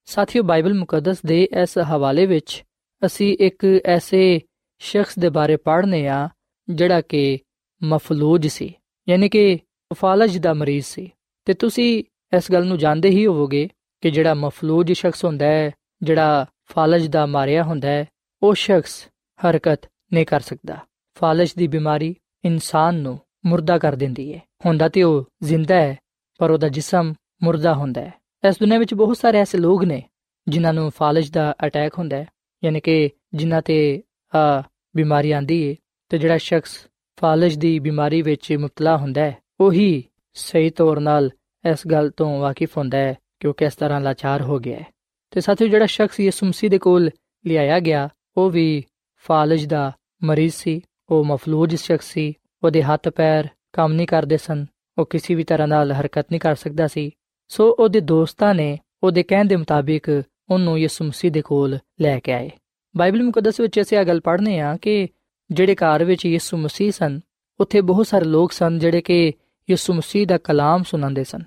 ਸਾਥੀਓ, 0.04 0.42
ਬਾਈਬਲ 0.42 0.74
ਮੁਕੱਦਸ 0.74 1.22
ਦੇ 1.26 1.48
ਇਸ 1.62 1.78
ਹਵਾਲੇ 1.78 2.26
ਵਿੱਚ 2.26 2.64
ਅਸੀਂ 3.06 3.36
ਇੱਕ 3.40 3.64
ਐਸੇ 3.84 4.40
ਸ਼ਖਸ 4.78 5.18
ਦੇ 5.18 5.28
ਬਾਰੇ 5.28 5.56
ਪੜ੍ਹਨੇ 5.56 6.08
ਆ 6.08 6.28
ਜਿਹੜਾ 6.68 7.00
ਕਿ 7.00 7.38
ਮਫਲੂਜ 7.82 8.46
ਸੀ, 8.46 8.74
ਯਾਨੀ 9.08 9.28
ਕਿ 9.28 9.58
ਫਾਲਜ 9.94 10.38
ਦਾ 10.38 10.54
ਮਰੀਜ਼ 10.54 10.86
ਸੀ। 10.86 11.10
ਤੇ 11.44 11.54
ਤੁਸੀਂ 11.54 12.04
ਇਸ 12.36 12.52
ਗੱਲ 12.52 12.64
ਨੂੰ 12.66 12.78
ਜਾਣਦੇ 12.78 13.08
ਹੀ 13.08 13.26
ਹੋਵੋਗੇ 13.26 13.68
ਕਿ 14.00 14.10
ਜਿਹੜਾ 14.10 14.34
ਮਫਲੂਜ 14.34 14.92
ਸ਼ਖਸ 14.92 15.24
ਹੁੰਦਾ 15.24 15.46
ਹੈ, 15.46 15.70
ਜਿਹੜਾ 16.02 16.46
ਫਾਲਜ 16.64 17.06
ਦਾ 17.06 17.26
ਮਾਰਿਆ 17.26 17.62
ਹੁੰਦਾ 17.62 17.88
ਹੈ, 17.88 18.04
ਉਹ 18.42 18.54
ਸ਼ਖਸ 18.54 19.08
ਹਰਕਤ 19.38 19.80
ਨਹੀਂ 20.12 20.26
ਕਰ 20.26 20.40
ਸਕਦਾ। 20.40 20.76
ਫਾਲਜ 21.18 21.54
ਦੀ 21.54 21.66
ਬਿਮਾਰੀ 21.66 22.14
ਇਨਸਾਨ 22.44 22.94
ਨੂੰ 22.94 23.20
ਮੁਰਦਾ 23.46 23.78
ਕਰ 23.78 23.94
ਦਿੰਦੀ 23.94 24.34
ਹੈ। 24.34 24.40
ਹੁੰਦਾ 24.66 24.88
ਤੇ 24.88 25.02
ਉਹ 25.02 25.24
ਜ਼ਿੰਦਾ 25.42 25.74
ਹੈ, 25.74 25.98
ਪਰ 26.38 26.50
ਉਹਦਾ 26.50 26.68
ਜਿਸਮ 26.68 27.14
ਮੁਰਦਾ 27.42 27.74
ਹੁੰਦਾ 27.74 28.00
ਹੈ। 28.00 28.14
ਇਸ 28.48 28.58
ਦੁਨੀਆਂ 28.58 28.78
ਵਿੱਚ 28.78 28.94
ਬਹੁਤ 28.94 29.16
ਸਾਰੇ 29.16 29.38
ਐਸੇ 29.38 29.58
ਲੋਕ 29.58 29.84
ਨੇ 29.84 30.02
ਜਿਨ੍ਹਾਂ 30.48 30.72
ਨੂੰ 30.72 30.90
ਫਾਲਜ 30.90 31.30
ਦਾ 31.30 31.54
ਅਟੈਕ 31.66 31.98
ਹੁੰਦਾ 31.98 32.16
ਹੈ, 32.16 32.26
ਯਾਨੀ 32.64 32.80
ਕਿ 32.80 33.10
ਜਿਨ੍ਹਾਂ 33.34 33.62
ਤੇ 33.62 34.02
ਆ 34.36 34.62
ਬਿਮਾਰੀ 34.96 35.32
ਆਂਦੀ 35.32 35.70
ਹੈ 35.70 35.74
ਤੇ 36.08 36.18
ਜਿਹੜਾ 36.18 36.38
ਸ਼ਖਸ 36.38 36.88
ਫਾਲਜ 37.20 37.56
ਦੀ 37.56 37.78
ਬਿਮਾਰੀ 37.78 38.22
ਵਿੱਚ 38.22 38.52
ਮੁਬਤਲਾ 38.52 38.96
ਹੁੰਦਾ 38.96 39.20
ਹੈ, 39.20 39.36
ਉਹੀ 39.60 40.04
ਸਹੀ 40.34 40.70
ਤੌਰ 40.70 41.00
ਨਾਲ 41.00 41.30
ਇਸ 41.70 41.86
ਗੱਲ 41.86 42.10
ਤੋਂ 42.10 42.40
ਵਾਕਿਫ 42.40 42.78
ਹੁੰਦਾ 42.78 42.98
ਹੈ 42.98 43.14
ਕਿ 43.40 43.48
ਉਹ 43.48 43.54
ਕਿਸ 43.54 43.74
ਤਰ੍ਹਾਂ 43.74 44.00
ਲਾਚਾਰ 44.00 44.42
ਹੋ 44.42 44.58
ਗਿਆ 44.58 44.78
ਹੈ। 44.78 44.86
ਤੇ 45.30 45.40
ਸਾਥੀਓ, 45.40 45.68
ਜਿਹੜਾ 45.68 45.86
ਸ਼ਖਸ 45.86 46.20
ਯਿਸੂ 46.20 46.46
ਮਸੀਹ 46.46 46.70
ਦੇ 46.70 46.78
ਕੋਲ 46.78 47.10
ਲਿਆਇਆ 47.46 47.80
ਗਿਆ, 47.80 48.08
ਉਹ 48.36 48.50
ਵੀ 48.50 48.84
ਫਾਲਜ 49.16 49.66
ਦਾ 49.66 49.92
ਮਰੀਜ਼ 50.24 50.54
ਸੀ, 50.54 50.80
ਉਹ 51.08 51.24
ਮਫਲੂਜ 51.24 51.74
ਸ਼ਖਸ 51.74 52.04
ਸੀ, 52.04 52.34
ਉਹਦੇ 52.64 52.82
ਹੱਥ 52.82 53.08
ਪੈਰ 53.08 53.48
ਕੰਮ 53.72 53.92
ਨਹੀਂ 53.92 54.06
ਕਰਦੇ 54.06 54.36
ਸਨ, 54.36 54.66
ਉਹ 54.98 55.06
ਕਿਸੇ 55.06 55.34
ਵੀ 55.34 55.44
ਤਰ੍ਹਾਂ 55.44 55.68
ਨਾਲ 55.68 55.92
ਹਰਕਤ 55.92 56.26
ਨਹੀਂ 56.30 56.40
ਕਰ 56.40 56.54
ਸਕਦਾ 56.54 56.86
ਸੀ। 56.86 57.10
ਸੋ 57.48 57.76
ਉਹਦੇ 57.78 58.00
ਦੋਸਤਾਂ 58.00 58.54
ਨੇ 58.54 58.78
ਉਹਦੇ 59.02 59.22
ਕਹਿਣ 59.22 59.44
ਦੇ 59.44 59.56
ਮੁਤਾਬਿਕ 59.56 60.22
ਉਹਨੂੰ 60.50 60.78
ਯਿਸੂ 60.78 61.04
ਮਸੀਹ 61.04 61.32
ਦੇ 61.32 61.42
ਕੋਲ 61.42 61.78
ਲੈ 62.00 62.20
ਕੇ 62.20 62.32
ਆਏ। 62.32 62.50
ਬਾਈਬਲ 62.96 63.22
ਮੁਕੱਦਸ 63.22 63.60
ਵਿੱਚ 63.60 63.80
ਅਸੀਂ 63.80 63.98
ਇਹ 63.98 64.04
ਗੱਲ 64.04 64.20
ਪੜ੍ਹਨੇ 64.20 64.60
ਆ 64.60 64.76
ਕਿ 64.76 65.08
ਜਿਹੜੇ 65.50 65.74
ਘਰ 65.74 66.04
ਵਿੱਚ 66.04 66.26
ਯਿਸੂ 66.26 66.56
ਮਸੀਹ 66.56 66.92
ਸਨ, 66.92 67.20
ਉੱਥੇ 67.60 67.80
ਬਹੁਤ 67.80 68.06
ਸਾਰੇ 68.06 68.24
ਲੋਕ 68.24 68.52
ਸਨ 68.52 68.78
ਜਿਹੜੇ 68.78 69.00
ਕਿ 69.00 69.32
ਯਿਸੂ 69.70 69.94
ਮਸੀਹ 69.94 70.26
ਦਾ 70.26 70.38
ਕਲਾਮ 70.38 70.82
ਸੁਣਾਉਂਦੇ 70.82 71.24
ਸਨ। 71.24 71.42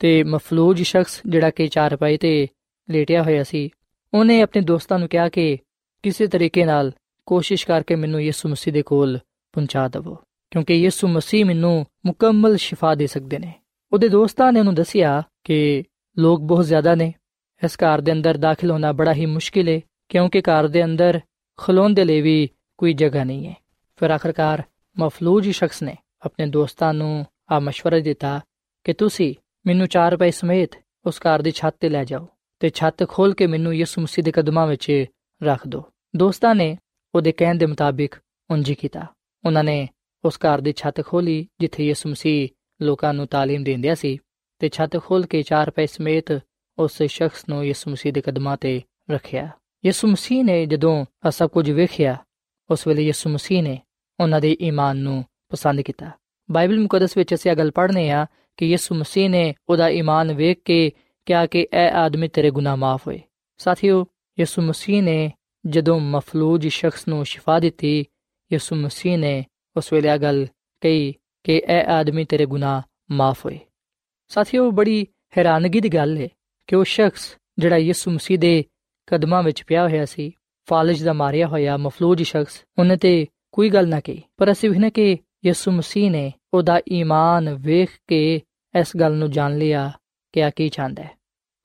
ਤੇ 0.00 0.22
ਮਫਲੂਜ 0.24 0.82
ਸ਼ਖਸ 0.82 1.22
ਜਿਹੜਾ 1.26 1.50
ਕਿ 1.50 1.68
ਚਾਰ 1.68 1.96
ਪਾਈ 1.96 2.16
ਤੇ 2.16 2.48
ਲੇਟਿਆ 2.90 3.22
ਹੋਇਆ 3.22 3.42
ਸੀ 3.42 3.70
ਉਹਨੇ 4.14 4.40
ਆਪਣੇ 4.40 4.62
ਦੋਸਤਾਂ 4.62 4.98
ਨੂੰ 4.98 5.08
ਕਿਹਾ 5.08 5.28
ਕਿ 5.28 5.58
ਕਿਸੇ 6.02 6.26
ਤਰੀਕੇ 6.26 6.64
ਨਾਲ 6.64 6.92
ਕੋਸ਼ਿਸ਼ 7.26 7.66
ਕਰਕੇ 7.66 7.94
ਮੈਨੂੰ 7.94 8.22
ਯਿਸੂ 8.22 8.48
ਮਸੀਹ 8.48 8.72
ਦੇ 8.72 8.82
ਕੋਲ 8.82 9.18
ਪਹੁੰਚਾ 9.52 9.88
ਦਿਵੋ 9.88 10.14
ਕਿਉਂਕਿ 10.50 10.74
ਯਿਸੂ 10.74 11.08
ਮਸੀਹ 11.08 11.44
ਮੈਨੂੰ 11.44 11.86
ਮੁਕੰਮਲ 12.06 12.56
ਸ਼ਿਫਾ 12.56 12.94
ਦੇ 12.94 13.06
ਸਕਦੇ 13.06 13.38
ਨੇ 13.38 13.52
ਉਹਦੇ 13.92 14.08
ਦੋਸਤਾਂ 14.08 14.52
ਨੇ 14.52 14.60
ਉਹਨੂੰ 14.60 14.74
ਦੱਸਿਆ 14.74 15.22
ਕਿ 15.44 15.84
ਲੋਕ 16.18 16.40
ਬਹੁਤ 16.40 16.64
ਜ਼ਿਆਦਾ 16.64 16.94
ਨੇ 16.94 17.12
ਇਸ 17.64 17.76
ਘਰ 17.76 18.00
ਦੇ 18.00 18.12
ਅੰਦਰ 18.12 18.36
ਦਾਖਲ 18.36 18.70
ਹੋਣਾ 18.70 18.92
ਬੜਾ 18.92 19.12
ਹੀ 19.12 19.26
ਮੁਸ਼ਕਿਲ 19.26 19.68
ਹੈ 19.68 19.80
ਕਿਉਂਕਿ 20.08 20.40
ਘਰ 20.40 20.68
ਦੇ 20.68 20.84
ਅੰਦਰ 20.84 21.20
ਖਲੋਣ 21.56 21.94
ਦੇ 21.94 22.04
ਲਈ 22.04 22.20
ਵੀ 22.20 22.48
ਕੋਈ 22.78 22.92
ਜਗ੍ਹਾ 22.92 23.24
ਨਹੀਂ 23.24 23.46
ਹੈ 23.46 23.54
ਫਿਰ 23.96 24.10
ਆਖਰਕਾਰ 24.10 24.62
ਮਫਲੂਜ 24.98 25.50
ਸ਼ਖਸ 25.50 25.82
ਨੇ 25.82 25.96
ਆਪਣੇ 26.22 26.46
ਦੋਸਤਾਂ 26.46 26.94
ਨੂੰ 26.94 27.26
ਆ 27.50 27.58
مشورہ 27.58 28.02
ਦਿੱਤਾ 28.02 28.40
ਕਿ 28.84 28.92
ਤੁਸੀਂ 28.92 29.34
ਮੈਨੂੰ 29.65 29.87
4 29.87 30.11
ਰੁਪਏ 30.11 30.31
ਸਮੇਤ 30.31 30.71
ਉਸ 31.05 31.19
ਘਰ 31.19 31.41
ਦੀ 31.41 31.51
ਛੱਤ 31.51 31.75
ਤੇ 31.79 31.89
ਲੈ 31.89 32.03
ਜਾਓ 32.03 32.27
ਤੇ 32.59 32.69
ਛੱਤ 32.69 33.07
ਖੋਲ 33.09 33.33
ਕੇ 33.33 33.47
ਮੈਨੂੰ 33.47 33.73
ਯਿਸੂ 33.75 34.01
ਮਸੀਹ 34.01 34.23
ਦੇ 34.23 34.31
ਕਦਮਾਂ 34.31 34.67
ਵਿੱਚ 34.67 35.05
ਰੱਖ 35.43 35.67
ਦਿਓ 35.67 35.83
ਦੋਸਤਾਂ 36.15 36.55
ਨੇ 36.55 36.77
ਉਹਦੇ 37.15 37.31
ਕਹਿਣ 37.31 37.55
ਦੇ 37.55 37.65
ਮੁਤਾਬਿਕ 37.65 38.15
ਉਂਝ 38.51 38.71
ਕੀਤਾ। 38.71 39.05
ਉਹਨਾਂ 39.45 39.63
ਨੇ 39.63 39.87
ਉਸ 40.25 40.37
ਘਰ 40.37 40.61
ਦੀ 40.61 40.73
ਛੱਤ 40.77 41.05
ਖੋਲੀ 41.05 41.47
ਜਿੱਥੇ 41.59 41.85
ਯਿਸੂ 41.85 42.09
ਮਸੀਹ 42.09 42.49
ਲੋਕਾਂ 42.81 43.13
ਨੂੰ 43.13 43.27
ਤਾਲੀਮ 43.27 43.63
ਦਿੰਦਿਆ 43.63 43.95
ਸੀ, 43.95 44.17
ਤੇ 44.59 44.69
ਛੱਤ 44.69 44.97
ਖੋਲ 44.97 45.25
ਕੇ 45.25 45.43
4 45.43 45.65
ਰੁਪਏ 45.65 45.85
ਸਮੇਤ 45.85 46.31
ਉਸ 46.79 47.03
ਸ਼ਖਸ 47.03 47.49
ਨੂੰ 47.49 47.65
ਯਿਸੂ 47.65 47.91
ਮਸੀਹ 47.91 48.13
ਦੇ 48.13 48.21
ਕਦਮਾਂ 48.21 48.57
ਤੇ 48.57 48.81
ਰੱਖਿਆ। 49.11 49.49
ਯਿਸੂ 49.85 50.07
ਮਸੀਹ 50.07 50.43
ਨੇ 50.43 50.65
ਜਦੋਂ 50.65 51.05
ਇਹ 51.25 51.31
ਸਭ 51.31 51.49
ਕੁਝ 51.49 51.69
ਵੇਖਿਆ, 51.71 52.17
ਉਸ 52.69 52.87
ਵੇਲੇ 52.87 53.01
ਯਿਸੂ 53.01 53.29
ਮਸੀਹ 53.29 53.63
ਨੇ 53.63 53.79
ਉਹਨਾਂ 54.19 54.41
ਦੇ 54.41 54.57
ਈਮਾਨ 54.61 54.97
ਨੂੰ 54.97 55.23
ਪਸੰਦ 55.49 55.81
ਕੀਤਾ। 55.81 56.11
ਬਾਈਬਲ 56.51 56.79
ਮੁਕੱਦਸ 56.79 57.17
ਵਿੱਚ 57.17 57.33
ਅਸੀਂ 57.33 57.51
ਇਹ 57.51 57.55
ਗੱਲ 57.55 57.71
ਪੜ੍ਹਨੇ 57.71 58.09
ਆ 58.11 58.25
ਕਿ 58.57 58.65
ਯਿਸੂ 58.65 58.95
ਮਸੀਹ 58.95 59.29
ਨੇ 59.29 59.55
ਉਹਦਾ 59.69 59.89
ਈਮਾਨ 59.89 60.33
ਵੇਖ 60.33 60.59
ਕੇ 60.65 60.91
ਕਿਹਾ 61.25 61.45
ਕਿ 61.45 61.67
ਇਹ 61.73 61.91
ਆਦਮੀ 61.93 62.27
ਤੇਰੇ 62.27 62.51
ਗੁਨਾਹ 62.51 62.77
ਮਾਫ 62.77 63.07
ਹੋਏ। 63.07 63.21
ਸਾਥੀਓ, 63.57 64.05
ਯਿਸੂ 64.39 64.61
ਮਸੀਹ 64.61 65.03
ਨੇ 65.03 65.31
ਜਦੋਂ 65.65 65.99
ਮਫਲੂਜ 65.99 66.67
ਸ਼ਖਸ 66.67 67.07
ਨੂੰ 67.07 67.25
ਸ਼ਿਫਾ 67.25 67.59
ਦਿੱਤੀ, 67.59 68.05
ਯਿਸੂ 68.53 68.75
ਮਸੀਹ 68.75 69.17
ਨੇ 69.17 69.45
ਉਸ 69.77 69.93
ਵੇਲੇ 69.93 70.09
ਇਹ 70.09 70.17
ਗੱਲ 70.17 70.47
ਕਹੀ 70.81 71.13
ਕਿ 71.43 71.57
ਇਹ 71.57 71.85
ਆਦਮੀ 71.87 72.25
ਤੇਰੇ 72.25 72.45
ਗੁਨਾਹ 72.45 72.81
ਮਾਫ 73.11 73.45
ਹੋਏ। 73.45 73.59
ਸਾਥੀਓ, 74.27 74.71
ਬੜੀ 74.71 75.07
ਹੈਰਾਨਗੀ 75.37 75.79
ਦੀ 75.79 75.89
ਗੱਲ 75.89 76.17
ਹੈ 76.17 76.29
ਕਿ 76.67 76.75
ਉਹ 76.75 76.83
ਸ਼ਖਸ 76.83 77.37
ਜਿਹੜਾ 77.59 77.77
ਯਿਸੂ 77.77 78.11
ਮਸੀਹ 78.11 78.39
ਦੇ 78.39 78.65
ਕਦਮਾਂ 79.07 79.43
ਵਿੱਚ 79.43 79.63
ਪਿਆ 79.63 79.87
ਹੋਇਆ 79.87 80.05
ਸੀ, 80.05 80.31
ਫਾਲਜ 80.69 81.03
ਦਾ 81.03 81.13
ਮਾਰਿਆ 81.13 81.47
ਹੋਇਆ 81.47 81.77
ਮਫਲੂਜ 81.77 82.23
ਸ਼ਖਸ, 82.23 82.65
ਉਹਨੇ 82.79 82.97
ਤੇ 82.97 83.27
ਕੋਈ 83.51 83.69
ਗੱਲ 83.69 83.87
ਨਾ 83.87 83.99
ਕਹੀ। 83.99 84.21
ਪਰ 84.37 84.51
ਅਸੀਂ 84.51 84.69
ਵੇਖਨੇ 84.69 84.91
ਕਿ 84.91 85.17
ਯਿਸੂ 85.45 85.71
ਮਸੀਹ 85.71 86.11
ਨੇ 86.11 86.33
ਉਹਦਾ 86.53 86.81
ਈਮਾਨ 86.91 87.53
ਵੇਖ 87.53 87.89
ਕੇ 88.07 88.41
ਇਸ 88.79 88.97
ਗੱਲ 88.97 89.13
ਨੂੰ 89.13 89.31
ਜਾਣ 89.31 89.57
ਲਿਆ 89.57 89.91
ਕਿ 90.31 90.43
ਆ 90.43 90.49
ਕੀ 90.49 90.69
ਚਾਹੁੰਦਾ 90.69 91.03
ਹੈ। 91.03 91.11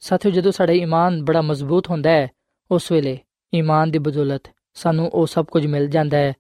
ਸਾਥੀਓ, 0.01 0.31
ਜਦੋਂ 0.31 0.53
ਸਾਡਾ 0.53 0.73
ਈਮਾਨ 0.73 1.25
ਬੜਾ 1.25 1.43
ਮਜ਼ਬੂਤ 1.43 1.91
ਹੁੰਦਾ 1.91 2.11
ਹੈ, 2.11 2.29
ਉਸ 2.71 2.93
ਵੇਲੇ 2.93 3.19
ਈਮਾਨ 3.55 3.91
ਦੀ 3.91 3.99
ਬਦੌਲਤ 3.99 4.43
ਸਾਨੂੰ 4.75 5.09
ਉਹ 5.09 5.27
ਸਭ 5.27 5.47
ਕੁਝ 5.47 5.67
ਮਿਲ 5.67 5.87
ਜਾਂਦਾ 5.87 6.17
ਹੈ 6.17 6.33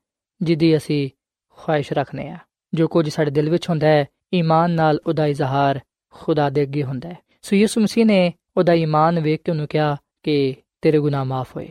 ਜਿੱਦੀ 0.43 0.77
ਅਸੀਂ 0.77 1.11
ਖੁਆਇਸ਼ 1.51 1.93
ਰੱਖਨੇ 1.93 2.29
ਆ 2.29 2.39
ਜੋ 2.75 2.89
ਕੁਝ 2.89 3.09
ਸਾਡੇ 3.09 3.31
ਦਿਲ 3.31 3.51
ਵਿੱਚ 3.51 3.69
ਹੁੰਦਾ 3.69 3.87
ਹੈ, 3.87 4.05
ਈਮਾਨ 4.35 4.71
ਨਾਲ 4.71 5.01
ਉਹਦਾ 5.07 5.27
ਇਜ਼ਹਾਰ 5.27 5.81
ਖੁਦਾ 6.11 6.51
ਦੇ 6.51 6.63
ਅੱਗੇ 6.63 6.83
ਹੁੰਦਾ 6.83 7.09
ਹੈ। 7.09 7.19
ਸੋ 7.43 7.57
ਯਿਸੂ 7.57 7.81
ਮਸੀਹ 7.81 8.07
ਨੇ 8.07 8.33
ਉਹਦਾ 8.57 8.73
ਈਮਾਨ 8.73 9.21
ਵੇਖ 9.21 9.43
ਕੇ 9.43 9.51
ਉਹਨੂੰ 9.51 9.67
ਕਿਹਾ 9.67 9.97
ਕਿ 10.23 10.57
ਤੇਰੇ 10.81 10.99
ਗੁਨਾਹ 10.99 11.25
ਮਾਫ 11.25 11.57
ਹੋਏ। 11.57 11.71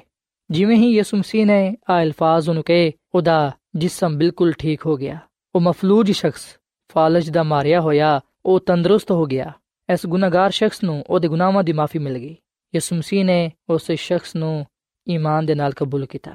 ਜਿਵੇਂ 0.51 0.77
ਹੀ 0.77 0.95
ਯਿਸੂ 0.95 1.17
ਮਸੀਹ 1.17 1.45
ਨੇ 1.45 1.75
ਆ 1.89 2.03
ਅਲਫਾਜ਼ 2.03 2.49
ਉਹਨੂੰ 2.49 2.63
ਕਹੇ, 2.63 2.91
ਉਹਦਾ 3.15 3.51
ਜਿਸਮ 3.75 4.17
ਬਿਲਕੁਲ 4.17 4.51
ਠੀਕ 4.51 4.85
ਹੋ 4.85 4.97
ਗਿਆ। 4.97 5.19
ਉਹ 5.55 5.61
ਮਫਲੂਜ 5.61 6.11
ਸ਼ਖਸ 6.11 6.57
ਫਾਲਜ 6.91 7.29
ਦਾ 7.29 7.43
ਮਾਰਿਆ 7.43 7.81
ਹੋਇਆ, 7.81 8.21
ਉਹ 8.45 8.59
ਤੰਦਰੁਸਤ 8.59 9.11
ਹੋ 9.11 9.25
ਗਿਆ। 9.25 9.51
ਇਸ 9.93 10.05
ਗੁਨਾਹਗਾਰ 10.05 10.51
ਸ਼ਖਸ 10.51 10.83
ਨੂੰ 10.83 11.03
ਉਹਦੇ 11.09 11.27
ਗੁਨਾਹਾਂ 11.27 11.63
ਦੀ 11.63 11.73
ਮਾਫੀ 11.73 11.99
ਮਿਲ 11.99 12.17
ਗਈ। 12.17 12.37
ਯਿਸੂ 12.75 12.95
ਮਸੀਹ 12.95 13.25
ਨੇ 13.25 13.51
ਉਸ 13.69 13.91
ਸ਼ਖਸ 13.91 14.35
ਨੂੰ 14.35 14.65
ਈਮਾਨ 15.09 15.45
ਦੇ 15.45 15.55
ਨਾਲ 15.55 15.73
ਕਬੂਲ 15.73 16.05
ਕੀਤਾ। 16.05 16.31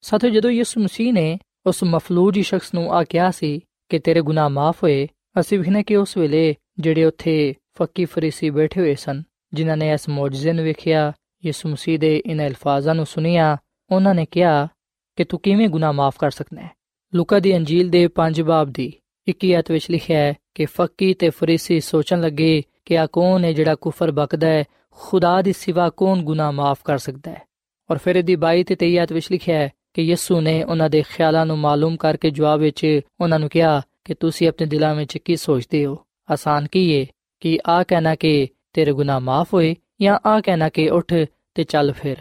ਸਾਥੋ 0.00 0.28
ਜਦੋਂ 0.28 0.50
ਯਿਸੂ 0.50 0.80
ਮਸੀਹ 0.80 1.12
ਨੇ 1.12 1.38
ਉਸ 1.66 1.84
ਮਫਲੂਜ 1.84 2.40
ਸ਼ਖਸ 2.40 2.74
ਨੂੰ 2.74 2.94
ਆ 2.94 3.04
ਕਿਹਾ 3.04 3.30
ਸੀ 3.30 3.60
ਕਿ 3.88 3.98
ਤੇਰੇ 3.98 4.20
ਗੁਨਾਹ 4.20 4.50
ਮਾਫ 4.50 4.82
ਹੋਏ, 4.82 5.08
ਅਸੀਂ 5.40 5.58
ਵਿਖਨੇ 5.58 5.82
ਕਿ 5.82 5.96
ਉਸ 5.96 6.16
ਵੇਲੇ 6.16 6.54
ਜਿਹੜੇ 6.78 7.04
ਉੱਥੇ 7.04 7.54
ਫੱਕੀ 7.78 8.04
ਫਰੀਸੀ 8.04 8.50
ਬੈਠੇ 8.50 8.80
ਹੋਏ 8.80 8.94
ਸਨ, 8.94 9.22
ਜਿਨ੍ਹਾਂ 9.52 9.76
ਨੇ 9.76 9.92
ਇਸ 9.92 10.08
ਮੌਜਜ਼ੇ 10.08 10.52
ਨੂੰ 10.52 10.64
ਵੇਖਿਆ, 10.64 11.12
ਯਿਸੂ 11.46 11.68
ਮਸੀਹ 11.68 11.98
ਦੇ 11.98 12.22
ਇਨ 12.26 12.46
ਅਲਫਾਜ਼ਾਂ 12.46 12.94
ਨੂੰ 12.94 13.06
ਸੁਨਿਆ 13.06 13.56
ਉਹਨਾਂ 13.90 14.14
ਨੇ 14.14 14.26
ਕਿਹਾ 14.26 14.68
ਕਿ 15.16 15.24
ਤੂੰ 15.24 15.40
ਕਿਵੇਂ 15.40 15.68
ਗੁਨਾਹ 15.68 15.92
ਮਾਫ 15.92 16.14
ਕਰ 16.18 16.30
ਸਕਦਾ 16.30 16.62
ਹੈ? 16.62 16.77
ਲੂਕਾ 17.14 17.38
ਦੀ 17.38 17.56
ਅੰਜੀਲ 17.56 17.88
ਦੇ 17.88 18.08
5 18.14 18.42
ਬਾਬ 18.42 18.70
ਦੀ 18.70 18.92
21 19.30 19.52
ਆਇਤ 19.54 19.70
ਵਿੱਚ 19.70 19.90
ਲਿਖਿਆ 19.90 20.18
ਹੈ 20.18 20.34
ਕਿ 20.54 20.64
ਫੱਕੀ 20.64 21.14
ਤੇ 21.14 21.30
ਫਰੀਸੀ 21.30 21.80
ਸੋਚਣ 21.80 22.20
ਲੱਗੇ 22.20 22.62
ਕਿ 22.84 22.98
ਆ 22.98 23.06
ਕੌਣ 23.06 23.44
ਹੈ 23.44 23.52
ਜਿਹੜਾ 23.52 23.74
ਕੁਫਰ 23.74 24.10
ਬਕਦਾ 24.10 24.46
ਹੈ, 24.46 24.64
ਖੁਦਾ 24.90 25.42
ਦੀ 25.42 25.52
ਸਿਵਾ 25.52 25.90
ਕੌਣ 25.90 26.22
ਗੁਨਾਹ 26.22 26.52
ਮਾਫ 26.52 26.78
ਕਰ 26.84 26.98
ਸਕਦਾ 26.98 27.30
ਹੈ? 27.30 27.42
ਔਰ 27.90 27.98
ਫਿਰ 27.98 28.16
ਇਹਦੀ 28.16 28.36
22 28.36 28.62
ਤੇ 28.64 28.76
23 28.76 28.96
ਆਇਤ 28.98 29.12
ਵਿੱਚ 29.12 29.32
ਲਿਖਿਆ 29.32 29.58
ਹੈ 29.58 29.70
ਕਿ 29.94 30.02
ਯਿਸੂ 30.02 30.40
ਨੇ 30.40 30.62
ਉਹਨਾਂ 30.62 30.90
ਦੇ 30.90 31.02
ਖਿਆਲਾਂ 31.02 31.46
ਨੂੰ 31.46 31.58
ਮਾਲੂਮ 31.58 31.96
ਕਰਕੇ 31.96 32.30
ਜਵਾਬ 32.30 32.60
ਵਿੱਚ 32.60 33.00
ਉਹਨਾਂ 33.20 33.38
ਨੂੰ 33.38 33.48
ਕਿਹਾ 33.48 33.82
ਕਿ 34.04 34.14
ਤੁਸੀਂ 34.14 34.48
ਆਪਣੇ 34.48 34.66
ਦਿਲਾਂ 34.66 34.94
ਵਿੱਚ 34.94 35.18
ਕੀ 35.18 35.36
ਸੋਚਦੇ 35.36 35.86
ਹੋ? 35.86 35.98
ਆਸਾਨ 36.30 36.66
ਕੀ 36.66 37.00
ਹੈ 37.00 37.06
ਕਿ 37.40 37.58
ਆ 37.66 37.82
ਕਹਿਣਾ 37.82 38.14
ਕਿ 38.14 38.48
ਤੇਰੇ 38.72 38.92
ਗੁਨਾਹ 38.92 39.20
ਮਾਫ 39.20 39.54
ਹੋਏ 39.54 39.76
ਜਾਂ 40.02 40.18
ਆ 40.26 40.40
ਕਹਿਣਾ 40.40 40.68
ਕਿ 40.68 40.90
ਉੱਠ 40.90 41.14
ਤੇ 41.54 41.64
ਚੱਲ 41.64 41.92
ਫਿਰ? 41.92 42.16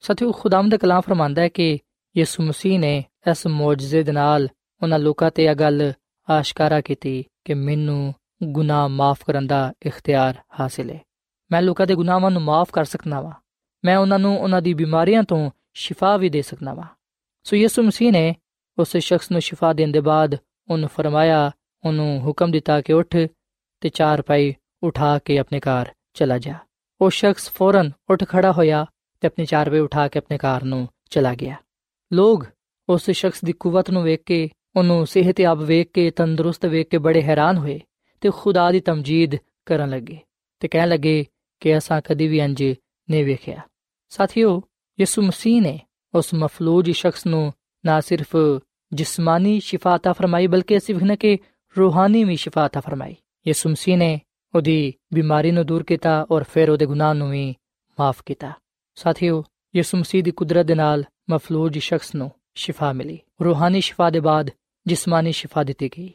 ਸਤਿਉ 0.00 0.32
ਖੁਦਾਮ 0.32 0.68
ਦਾ 0.68 0.76
ਕਲਾਮ 0.76 1.00
ਫਰਮਾਂਦਾ 1.00 1.42
ਹੈ 1.42 1.48
ਕਿ 1.48 1.78
ਯਿਸੂ 2.16 2.42
ਮਸੀਹ 2.42 2.78
ਨੇ 2.78 3.04
ਇਸ 3.30 3.46
ਮੌਜਜ਼ੇ 3.46 4.02
ਦੇ 4.02 4.12
ਨਾਲ 4.12 4.48
ਉਹਨਾਂ 4.82 4.98
ਲੋਕਾਂ 4.98 5.30
ਤੇ 5.30 5.44
ਇਹ 5.44 5.54
ਗੱਲ 5.54 5.92
ਆਸ਼ਕਾਰਾ 6.30 6.80
ਕੀਤੀ 6.80 7.24
ਕਿ 7.44 7.54
ਮੈਨੂੰ 7.54 8.14
ਗੁਨਾਹ 8.42 8.88
ਮਾਫ 8.88 9.24
ਕਰਨ 9.26 9.46
ਦਾ 9.46 9.72
ਇਖਤਿਆਰ 9.86 10.34
ਹਾਸਿਲ 10.60 10.90
ਹੈ। 10.90 11.00
ਮੈਂ 11.52 11.62
ਲੋਕਾਂ 11.62 11.86
ਦੇ 11.86 11.94
ਗੁਨਾਹਾਂ 11.94 12.30
ਨੂੰ 12.30 12.42
ਮਾਫ 12.42 12.70
ਕਰ 12.70 12.84
ਸਕਦਾ 12.84 13.20
ਵਾਂ। 13.20 13.32
ਮੈਂ 13.84 13.96
ਉਹਨਾਂ 13.96 14.18
ਨੂੰ 14.18 14.40
ਉਹਨਾਂ 14.40 14.62
ਦੀ 14.62 14.74
ਬਿਮਾਰੀਆਂ 14.74 15.22
ਤੋਂ 15.22 15.50
ਸ਼ਿਫਾ 15.74 16.16
ਵੀ 16.16 16.28
ਦੇ 16.28 16.42
ਸਕਦਾ 16.42 16.74
ਵਾਂ। 16.74 16.86
ਸੋ 17.44 17.56
ਯਿਸੂ 17.56 17.82
ਮਸੀਹ 17.82 18.12
ਨੇ 18.12 18.36
ਉਸ 18.78 18.96
ਸ਼ਖਸ 18.96 19.30
ਨੂੰ 19.30 19.40
ਸ਼ਿਫਾ 19.40 19.72
ਦੇਣ 19.72 19.88
ਦੇ 19.88 20.00
ਬਾਅਦ 20.00 20.36
ਉਹਨੂੰ 20.70 20.88
ਫਰਮਾਇਆ, 20.88 21.50
ਉਹਨੂੰ 21.84 22.20
ਹੁਕਮ 22.20 22.50
ਦਿੱਤਾ 22.50 22.80
ਕਿ 22.80 22.92
ਉੱਠ 22.92 23.16
ਤੇ 23.80 23.88
ਚਾਰ 23.88 24.22
ਪਾਈ 24.22 24.54
ਉਠਾ 24.82 25.18
ਕੇ 25.18 25.38
ਆਪਣੇ 25.38 25.60
ਘਰ 25.60 25.92
ਚਲਾ 26.14 26.38
ਜਾ। 26.38 26.54
ਉਹ 27.00 27.10
ਸ਼ਖਸ 27.10 27.50
ਫੌਰਨ 27.50 27.90
ਉੱਠ 28.10 28.24
ਖੜਾ 28.24 28.52
ਹੋਇਆ 28.52 28.86
ਤੇ 29.20 29.28
ਆਪਣੇ 29.28 29.44
ਚਾਰ 29.44 29.70
ਪਾਈ 29.70 29.78
ਉਠਾ 29.78 30.08
ਕੇ 30.08 30.18
ਆਪਣੇ 30.18 30.38
ਘਰ 30.38 30.62
ਨੂੰ 30.62 30.88
ਚਲਾ 31.10 31.34
ਗਿਆ। 31.34 31.56
ਲੋਕ 32.12 32.46
ਉਸ 32.89 33.09
ਸ਼ਖਸ 33.09 33.43
ਦੀ 33.45 33.53
ਕੁਵਤ 33.53 33.91
ਨੂੰ 33.91 34.03
ਵੇਖ 34.03 34.21
ਕੇ 34.25 34.49
ਉਹਨੂੰ 34.75 35.05
ਸਿਹਤਯਾਬ 35.07 35.61
ਵੇਖ 35.63 35.91
ਕੇ 35.93 36.09
ਤੰਦਰੁਸਤ 36.11 36.65
ਵੇਖ 36.65 36.87
ਕੇ 36.87 36.97
ਬੜੇ 36.97 37.21
ਹੈਰਾਨ 37.21 37.57
ਹੋਏ 37.57 37.79
ਤੇ 38.21 38.29
ਖੁਦਾ 38.33 38.71
ਦੀ 38.71 38.79
ਤਮਜੀਦ 38.79 39.35
ਕਰਨ 39.65 39.89
ਲੱਗੇ 39.89 40.17
ਤੇ 40.59 40.67
ਕਹਿਣ 40.67 40.89
ਲੱਗੇ 40.89 41.25
ਕਿ 41.61 41.77
ਅਸਾਂ 41.77 42.01
ਕਦੀ 42.01 42.27
ਵੀ 42.27 42.39
ਇੰਜ 42.39 42.63
ਨਹੀਂ 42.63 43.25
ਵੇਖਿਆ 43.25 43.61
ਸਾਥੀਓ 44.11 44.61
ਯਿਸੂ 44.99 45.21
ਮਸੀਹ 45.21 45.61
ਨੇ 45.61 45.79
ਉਸ 46.13 46.33
ਮਫਲੂਜ 46.33 46.91
ਸ਼ਖਸ 46.91 47.25
ਨੂੰ 47.25 47.51
ਨਾ 47.85 47.99
ਸਿਰਫ 47.99 48.35
ਜਿਸਮਾਨੀ 48.91 49.59
ਸ਼ਿਫਾ 49.59 49.95
عطا 49.95 50.13
ਫਰਮਾਈ 50.13 50.47
ਬਲਕਿ 50.47 50.77
ਅਸੀਂ 50.77 50.95
ਵਿਖਣਾ 50.95 51.15
ਕਿ 51.15 51.37
ਰੂਹਾਨੀ 51.75 52.23
ਵੀ 52.23 52.35
ਸ਼ਿਫਾ 52.35 52.67
عطا 52.67 52.81
ਫਰਮਾਈ 52.81 53.15
ਯਿਸੂ 53.45 53.69
ਮਸੀਹ 53.69 53.97
ਨੇ 53.97 54.19
ਉਹਦੀ 54.53 54.93
ਬਿਮਾਰੀ 55.13 55.51
ਨੂੰ 55.51 55.65
ਦੂਰ 55.65 55.83
ਕੀਤਾ 55.83 56.25
ਔਰ 56.31 56.43
ਫਿਰ 56.43 56.69
ਉਹਦੇ 56.69 56.85
ਗੁਨਾਹ 56.85 57.13
ਨੂੰ 57.13 57.29
ਵੀ 57.29 57.55
ਮਾਫ 57.97 58.21
ਕੀਤਾ 58.25 58.51
ਸਾਥੀਓ 58.97 59.43
ਯਿਸੂ 59.75 59.97
ਮਸੀਹ 59.97 60.23
ਦੀ 60.23 60.31
ਕੁਦਰਤ 60.31 60.65
ਦੇ 60.65 60.75
ਨਾਲ 60.75 61.03
ਮਫਲੂਜ 61.29 61.77
ਸ਼ਖਸ 61.77 62.15
ਨੂੰ 62.15 62.31
ਸ਼ਿਫਾ 62.54 62.92
ਮਿਲੀ। 62.92 63.18
ਰੂਹਾਨੀ 63.44 63.80
ਸ਼ਿਫਾ 63.80 64.10
ਦੇ 64.10 64.20
ਬਾਅਦ 64.20 64.50
ਜਿਸਮਾਨੀ 64.86 65.32
ਸ਼ਿਫਾ 65.32 65.62
ਦਿੱਤੀ 65.62 65.88
ਗਈ। 65.88 66.12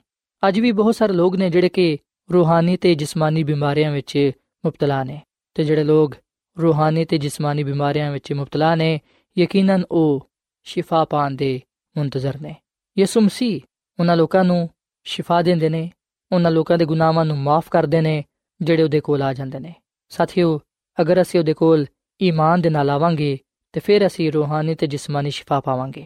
ਅੱਜ 0.48 0.60
ਵੀ 0.60 0.72
ਬਹੁਤ 0.72 0.96
ਸਾਰੇ 0.96 1.14
ਲੋਕ 1.14 1.36
ਨੇ 1.36 1.50
ਜਿਹੜੇ 1.50 1.70
ਕਿ 1.70 1.98
ਰੂਹਾਨੀ 2.34 2.78
ਤੇ 2.78 2.96
ਜਿਸਮਾਨੀ 2.96 3.44
ਬਿਮਾਰੀਆਂ 3.44 3.92
ਵਿੱਚ 3.92 4.32
ਮੁਬਤਲਾ 4.66 5.04
ਨੇ 5.04 5.22
ਤੇ 5.54 5.64
ਜਿਹੜੇ 5.64 5.84
ਲੋਕ 5.84 6.16
ਰੂਹਾਨੀ 6.62 7.06
ਤੇ 7.06 7.18
ਜਿਸਮਾਨੀ 7.18 7.64
ਬਿਮਾਰੀਆਂ 7.64 8.12
ਵਿੱਚ 8.12 8.34
ਮੁਬਤਲਾ 8.34 8.76
ਨੇ, 8.76 9.02
ਯਕੀਨਨ 9.38 9.84
ਉਹ 9.92 10.30
ਸ਼ਿਫਾ 10.64 11.06
ਪਾਣ 11.06 11.32
ਦੇ 11.32 11.62
ਮੁੰਤਜ਼ਰ 11.98 12.42
ਨੇ। 12.42 12.56
ਯਿਸੂ 12.98 13.22
ਮਸੀਹ 13.22 13.62
ਉਹਨਾਂ 14.00 14.18
ਲੋਕਾਂ 14.18 14.44
ਨੂੰ 14.44 14.70
ਸ਼ਿਫਾ 15.04 15.42
ਦਿੰਦੇ 15.42 15.70
ਨੇ, 15.70 15.92
ਉਹਨਾਂ 16.32 16.52
ਲੋਕਾਂ 16.52 16.78
ਦੇ 16.78 16.86
ਗੁਨਾਹਾਂ 16.86 17.26
ਨੂੰ 17.26 17.38
ਮਾਫ 17.38 17.70
ਕਰਦੇ 17.70 18.02
ਨੇ, 18.02 18.26
ਜਿਹੜੇ 18.62 18.84
ਉਹਦੇ 18.84 19.00
ਕੋਲ 19.00 19.22
ਆ 19.22 19.34
ਜਾਂਦੇ 19.34 19.60
ਨੇ। 19.60 19.76
ਸਾਥੀਓ, 20.10 20.62
ਅਗਰ 21.02 21.22
ਅਸੀਂ 21.22 21.40
ਉਹਦੇ 21.40 21.54
ਕੋਲ 21.54 21.86
ਈਮਾਨ 22.22 22.62
ਦੇ 22.62 22.70
ਨਾਲ 22.70 22.90
ਆਵਾਂਗੇ, 22.90 23.40
ਤੇ 23.74 23.80
ਫਿਰ 23.80 24.08
ਅਸੀਂ 24.08 24.32
ਰੂਹਾਨੀ 24.32 24.76
ਤੇ 24.76 24.88
ਜਿਸਮਾਨੀ 24.88 25.32
ਸ਼ਿਫਾ 25.32 25.60
ਪਾਵਾਂਗੇ। 25.60 26.06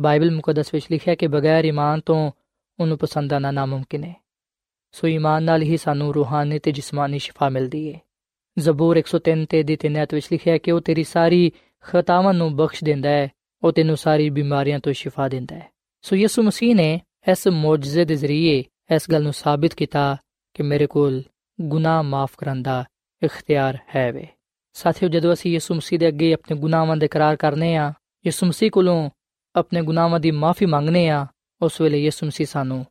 ਬਾਈਬਲ 0.00 0.30
ਮੁਕੱਦਸ 0.30 0.74
ਵਿੱਚ 0.74 0.86
ਲਿਖਿਆ 0.90 1.14
ਕਿ 1.14 1.26
ਬਗੈਰ 1.26 1.64
ਈਮਾਨ 1.64 2.00
ਤੋਂ 2.00 2.32
ਉਹਨੂੰ 2.80 2.98
ਪਸੰਦ 2.98 3.32
ਆਣਾ 3.32 3.50
ਨਾਮੁਮਕਿਨ 3.50 4.04
ਹੈ। 4.04 4.24
ਸੋ 4.92 5.08
ਈਮਾਨ 5.08 5.42
ਨਾਲ 5.42 5.62
ਹੀ 5.62 5.76
ਸਾਨੂੰ 5.76 6.14
ਰੂਹਾਨੀ 6.14 6.58
ਤੇ 6.58 6.72
ਜਿਸਮਾਨੀ 6.72 7.18
ਸ਼ਿਫਾ 7.18 7.48
ਮਿਲਦੀ 7.48 7.94
ਹੈ 7.94 8.00
ਜ਼ਬੂਰ 8.58 8.96
103 8.96 9.44
ਤੇ 9.48 9.62
ਦੀ 9.62 9.76
ਤਿੰਨਤ 9.76 10.14
ਵਿੱਚ 10.14 10.28
ਲਿਖਿਆ 10.32 10.58
ਕਿ 10.58 10.72
ਉਹ 10.72 10.80
ਤੇਰੀ 10.80 11.04
ਸਾਰੀ 11.04 11.52
ਖਤਾਵਾਂ 11.80 12.34
ਨੂੰ 12.34 12.56
ਬਖਸ਼ 12.56 12.84
ਦਿੰਦਾ 12.84 13.08
ਹੈ, 13.08 13.28
ਉਹ 13.62 13.72
ਤੈਨੂੰ 13.72 13.96
ਸਾਰੀ 13.96 14.30
ਬਿਮਾਰੀਆਂ 14.30 14.78
ਤੋਂ 14.78 14.92
ਸ਼ਿਫਾ 14.92 15.28
ਦਿੰਦਾ 15.28 15.56
ਹੈ। 15.56 15.72
ਸੋ 16.02 16.16
ਯਿਸੂ 16.16 16.42
ਮਸੀਹ 16.42 16.76
ਨੇ 16.76 17.00
ਇਸ 17.30 17.48
ਮੌਜਜ਼ੇ 17.48 18.04
ਦੇ 18.04 18.14
ਜ਼ਰੀਏ 18.14 18.64
ਇਸ 18.94 19.10
ਗੱਲ 19.12 19.22
ਨੂੰ 19.22 19.32
ਸਾਬਿਤ 19.32 19.74
ਕੀਤਾ 19.74 20.16
ਕਿ 20.54 20.62
ਮੇਰੇ 20.62 20.86
ਕੋਲ 20.86 21.22
ਗੁਨਾਹ 21.60 22.02
ਮਾਫ 22.02 22.30
ਕਰਨ 22.38 22.62
ਦਾ 22.62 22.84
ਇਖਤਿਆਰ 23.22 23.78
ਹੈ 23.96 24.12
ਵੇ। 24.12 24.26
ਸਾਥੀਓ, 24.72 25.08
ਜਦੋਂ 25.08 25.32
ਅਸੀਂ 25.32 25.52
ਯਿਸੂ 25.52 25.74
ਮਸੀਹ 25.74 25.98
ਦੇ 25.98 26.08
ਅੱਗੇ 26.08 26.34
ਆਪਣੇ 26.34 26.56
ਗੁਨਾਹਾਂ 26.56 26.96
ਦਾ 26.96 27.04
ਇਕਰਾਰ 27.04 27.36
ਕਰਨੇ 27.36 27.76
ਆ, 27.76 27.92
ਯਿਸੂ 28.26 28.46
ਮਸੀਹ 28.46 28.70
ਕੋਲੋਂ 28.70 29.10
ਆਪਣੇ 29.55 29.81
ਗੁਨਾਹਾਂ 29.81 30.19
ਦੀ 30.19 30.31
ਮਾਫੀ 30.31 30.65
ਮੰਗਨੇ 30.65 31.09
ਆ 31.09 31.27
ਉਸ 31.61 31.81
ਵੇਲੇ 31.81 32.03
ਯਿਸੂ 32.03 32.25
ਮਸੀਹ 32.25 32.47
ਸਾਨੂੰ 32.47 32.85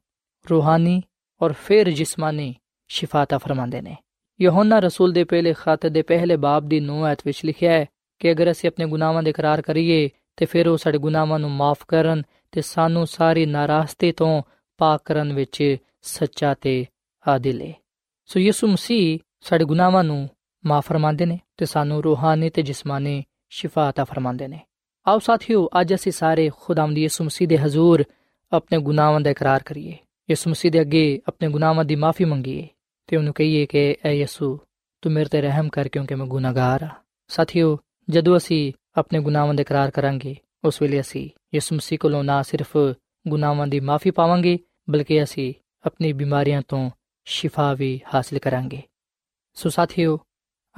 ਰੂਹਾਨੀ 0.51 1.03
ਔਰ 1.42 1.53
ਫਿਰ 1.53 1.90
ਜਿਸਮਾਨੀ 1.90 2.55
ਸ਼ਿਫਾ 2.88 3.25
ਤਾ 3.25 3.38
ਫਰਮਾਉਂਦੇ 3.38 3.81
ਨੇ 3.81 3.96
ਯਹੋਨਾ 4.42 4.79
ਰਸੂਲ 4.79 5.12
ਦੇ 5.12 5.25
ਪਹਿਲੇ 5.25 5.53
ਖਾਤੇ 5.53 5.88
ਦੇ 5.88 6.03
ਪਹਿਲੇ 6.03 6.37
ਬਾਬ 6.37 6.68
ਦੀ 6.68 6.87
9 6.87 7.03
ਆਇਤ 7.05 7.18
ਵਿੱਚ 7.27 7.44
ਲਿਖਿਆ 7.44 7.72
ਹੈ 7.72 7.87
ਕਿ 8.18 8.33
ਅਗਰ 8.33 8.51
ਅਸੀਂ 8.51 8.68
ਆਪਣੇ 8.68 8.87
ਗੁਨਾਹਾਂ 8.87 9.22
ਦਾ 9.22 9.31
ਇਕਰਾਰ 9.31 9.62
ਕਰੀਏ 9.62 10.11
ਤੇ 10.37 10.46
ਫਿਰ 10.46 10.68
ਉਹ 10.68 10.77
ਸਾਡੇ 10.77 10.99
ਗੁਨਾਹਾਂ 10.99 11.38
ਨੂੰ 11.38 11.51
ਮਾਫ 11.51 11.79
ਕਰਨ 11.88 12.22
ਤੇ 12.53 12.62
ਸਾਨੂੰ 12.62 13.07
ਸਾਰੀ 13.07 13.46
ਨਾਰਾਜ਼ਗੀ 13.46 14.12
ਤੋਂ 14.12 14.42
ਪਾਕ 14.79 15.03
ਕਰਨ 15.05 15.33
ਵਿੱਚ 15.33 15.77
ਸੱਚਾ 16.03 16.55
ਤੇ 16.55 16.87
ਆਦਿਲ 17.29 17.62
ਹੈ 17.62 17.72
ਸੋ 18.27 18.40
ਯਿਸੂ 18.40 18.66
ਮਸੀਹ 18.66 19.18
ਸਾਡੇ 19.40 19.64
ਗੁਨਾਹਾਂ 19.64 20.05
ਨੂੰ 20.05 20.29
ਮਾਫ 20.66 20.87
ਫਰਮਾਉਂਦੇ 20.87 21.27
ਨੇ 21.27 21.38
ਤੇ 21.57 21.66
ਸਾਨੂੰ 21.66 22.05
ਰੂਹਾਨੀ 22.05 22.51
ਤੇ 22.51 22.62
ਜਿਸਮਾਨੀ 22.62 23.25
ਸ਼ਿਫਾ 23.51 23.90
عطا 23.90 24.05
ਫਰਮਾਉਂਦੇ 24.05 24.49
ਨੇ 24.49 24.61
ਆਓ 25.08 25.20
ਸਾਥੀਓ, 25.20 25.70
ਅੱਜ 25.82 25.94
ਅਸੀਂ 25.94 26.12
ਸਾਰੇ 26.12 26.52
ਖੁਦਾਵੰਦ 26.60 26.98
ਯਿਸੂ 26.98 27.24
ਮਸੀਹ 27.24 27.48
ਦੇ 27.48 27.58
ਹਜ਼ੂਰ 27.58 28.04
ਆਪਣੇ 28.52 28.78
ਗੁਨਾਹਾਂ 28.78 29.22
ਦਾ 29.22 29.30
ਇਕਰਾਰ 29.30 29.64
ਕਰੀਏ। 29.64 29.98
ਯਿਸੂ 30.30 30.50
ਮਸੀਹ 30.50 30.72
ਦੇ 30.72 30.82
ਅੱਗੇ 30.82 31.22
ਆਪਣੇ 31.28 31.50
ਗੁਨਾਹਾਂ 31.50 31.86
ਦੀ 31.86 31.96
ਮਾਫੀ 31.96 32.26
ਮੰਗੀਏ 32.26 32.68
ਤੇ 33.08 33.18
ਉਹਨੂੰ 33.18 33.34
ਕਹੀਏ 33.34 33.66
ਕਿ, 33.66 33.96
ਐ 34.06 34.12
ਯਿਸੂ, 34.12 34.60
ਤੂੰ 35.02 35.12
ਮੇਰੇ 35.12 35.30
ਤੇ 35.30 35.42
ਰਹਿਮ 35.42 35.70
ਕਰ 35.70 35.88
ਕਿਉਂਕਿ 35.88 36.16
ਮੈਂ 36.16 36.26
ਗੁਨਾਹਗਾਰ 36.26 36.84
ਆ 36.84 36.90
ਸਾਥੀਓ, 37.28 37.78
ਜਦੋਂ 38.10 38.38
ਅਸੀਂ 38.38 38.74
ਆਪਣੇ 38.98 39.20
ਗੁਨਾਹਾਂ 39.20 39.54
ਦਾ 39.54 39.62
ਇਕਰਾਰ 39.62 39.92
ਕਰਾਂਗੇ, 39.92 40.36
ਉਸ 40.64 40.82
ਵੇਲੇ 40.82 41.02
ਅਸੀਂ 41.02 41.30
ਯਿਸੂ 41.54 41.76
ਮਸੀਹ 41.76 42.00
ਕੋਲੋਂ 42.00 42.24
ਨਾ 42.24 42.42
ਸਿਰਫ 42.42 42.78
ਗੁਨਾਹਾਂ 43.28 43.68
ਦੀ 43.68 43.80
ਮਾਫੀ 43.80 44.12
ਪਾਵਾਂਗੇ, 44.12 44.60
ਬਲਕਿ 44.90 45.24
ਅਸੀਂ 45.24 45.54
ਆਪਣੀ 45.86 46.14
ਬਿਮਾਰੀਆਂ 46.14 46.62
ਤੋਂ 46.68 46.90
ਸ਼ਿਫਾ 47.26 47.74
ਵੀ 47.74 48.02
ਹਾਸਲ 48.14 48.40
ਕਰਾਂਗੇ। 48.40 48.82
ਸੋ 49.54 49.70
ਸਾਥੀਓ, 49.70 50.20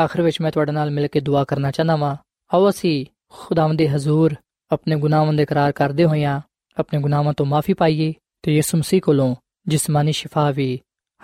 ਆਖਰ 0.03 0.21
ਵਿੱਚ 0.21 0.41
ਮੈਂ 0.41 0.51
ਤੁਹਾਡੇ 0.51 0.71
ਨਾਲ 0.71 0.91
ਮਿਲ 0.91 1.07
ਕੇ 1.07 1.19
ਦੁਆ 1.19 1.43
ਕਰਨਾ 1.43 1.71
ਚਾਹਨਾ 1.71 1.95
ਵਾਂ। 1.95 2.15
ਆਓ 2.53 2.69
ਅਸੀਂ 2.69 3.05
ਖੁਦਾਵੰਦ 3.39 3.77
ਦੇ 3.77 3.89
ਹਜ਼ੂਰ, 3.89 4.35
ਆਪਣੇ 4.71 4.95
ਗੁਨਾਹਾਂ 4.95 5.33
ਦਾ 5.33 5.43
ਇਕਰਾਰ 5.43 5.71
ਕਰਦੇ 5.71 6.05
ਹੋਇਆਂ 6.05 6.41
ਆਪਣੇ 6.79 6.99
ਗੁਨਾਹਾਂ 6.99 7.33
ਤੋਂ 7.33 7.45
ਮਾਫੀ 7.45 7.73
ਪਾਈਏ 7.73 8.13
ਤੇ 8.41 8.55
ਯਿਸੂ 8.55 8.77
ਮਸੀਹ 8.77 9.01
ਕੋਲੋਂ 9.01 9.35
ਜਿਸਮਾਨੀ 9.67 10.11
ਸ਼ਿਫਾ 10.11 10.51
ਵੀ 10.51 10.79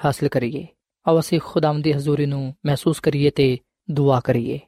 ਹਾਸਲ 0.05 0.27
ਕਰੀਏ। 0.27 0.67
ਆਓ 1.07 1.19
ਅਸੀਂ 1.19 1.39
ਖੁਦਾਵੰਦ 1.43 1.83
ਦੀ 1.83 1.93
ਹਜ਼ੂਰੀ 1.93 2.25
ਨੂੰ 2.25 2.55
ਮਹਿਸੂਸ 2.65 2.99
ਕਰੀਏ 2.99 3.29
ਤੇ 3.29 3.57
ਦੁਆ 3.91 4.19
ਕਰੀਏ। 4.19 4.59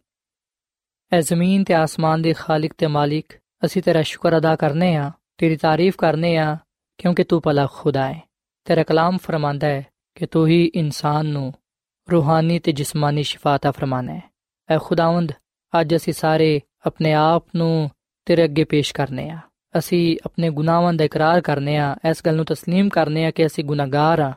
ਐ 1.11 1.21
ਜ਼ਮੀਨ 1.21 1.63
ਤੇ 1.63 1.73
ਆਸਮਾਨ 1.73 2.21
ਦੇ 2.21 2.33
ਖਾਲਕ 2.33 2.71
ਤੇ 2.77 2.87
ਮਾਲਿਕ, 2.87 3.33
ਅਸੀਂ 3.65 3.81
ਤੇਰਾ 3.81 4.01
ਸ਼ੁਕਰ 4.01 4.37
ਅਦਾ 4.37 4.55
ਕਰਨੇ 4.55 4.95
ਆ, 4.95 5.11
ਤੇਰੀ 5.37 5.55
ਤਾਰੀਫ 5.55 5.95
ਕਰਨੇ 5.97 6.37
ਆ, 6.37 6.57
ਕਿਉਂਕਿ 6.97 7.23
ਤੂੰ 7.23 7.41
ਭਲਾ 7.41 7.67
ਖੁਦਾ 7.73 8.13
ਹੈ 8.13 8.21
ਤੇਰਾ 8.65 8.83
ਕਲਾਮ 8.83 9.17
ਫਰਮਾਂਦਾ 9.17 9.67
ਹੈ 9.67 9.85
ਕਿ 10.15 10.25
ਤੂੰ 10.25 10.47
ਹੀ 10.47 10.71
ਇਨਸਾਨ 10.75 11.25
ਨੂੰ 11.25 11.53
ਰੂਹਾਨੀ 12.11 12.59
ਤੇ 12.59 12.71
ਜਿਸਮਾਨੀ 12.71 13.23
ਸ਼ਿਫਾਤਾ 13.23 13.71
ਫਰਮਾਨਾ। 13.71 14.13
ਹੈ 14.13 14.21
ਐ 14.69 14.77
ਖੁਦਾਵੰਦ, 14.77 15.31
ਅੱਜ 15.81 15.95
ਅਸੀਂ 15.95 16.13
ਸਾਰੇ 16.13 16.61
ਆਪਣੇ 16.86 17.12
ਆਪ 17.12 17.44
ਨੂੰ 17.56 17.90
ਤੇਰੇ 18.24 18.44
ਅੱਗੇ 18.44 18.64
ਪੇਸ਼ 18.64 18.94
ਕਰਨੇ 18.94 19.30
ਆ 19.30 19.38
ਅਸੀਂ 19.78 20.18
ਆਪਣੇ 20.26 20.50
ਗੁਨਾਹਾਂ 20.50 20.92
ਦਾ 20.92 21.04
ਇਕਰਾਰ 21.04 21.40
ਕਰਨੇ 21.40 21.76
ਆ 21.76 21.96
ਇਸ 22.10 22.22
ਗੱਲ 22.26 22.36
ਨੂੰ 22.36 22.44
تسلیم 22.52 22.88
ਕਰਨੇ 22.88 23.26
ਆ 23.26 23.30
ਕਿ 23.30 23.46
ਅਸੀਂ 23.46 23.64
ਗੁਨਾਹਗਾਰ 23.64 24.20
ਆ 24.20 24.32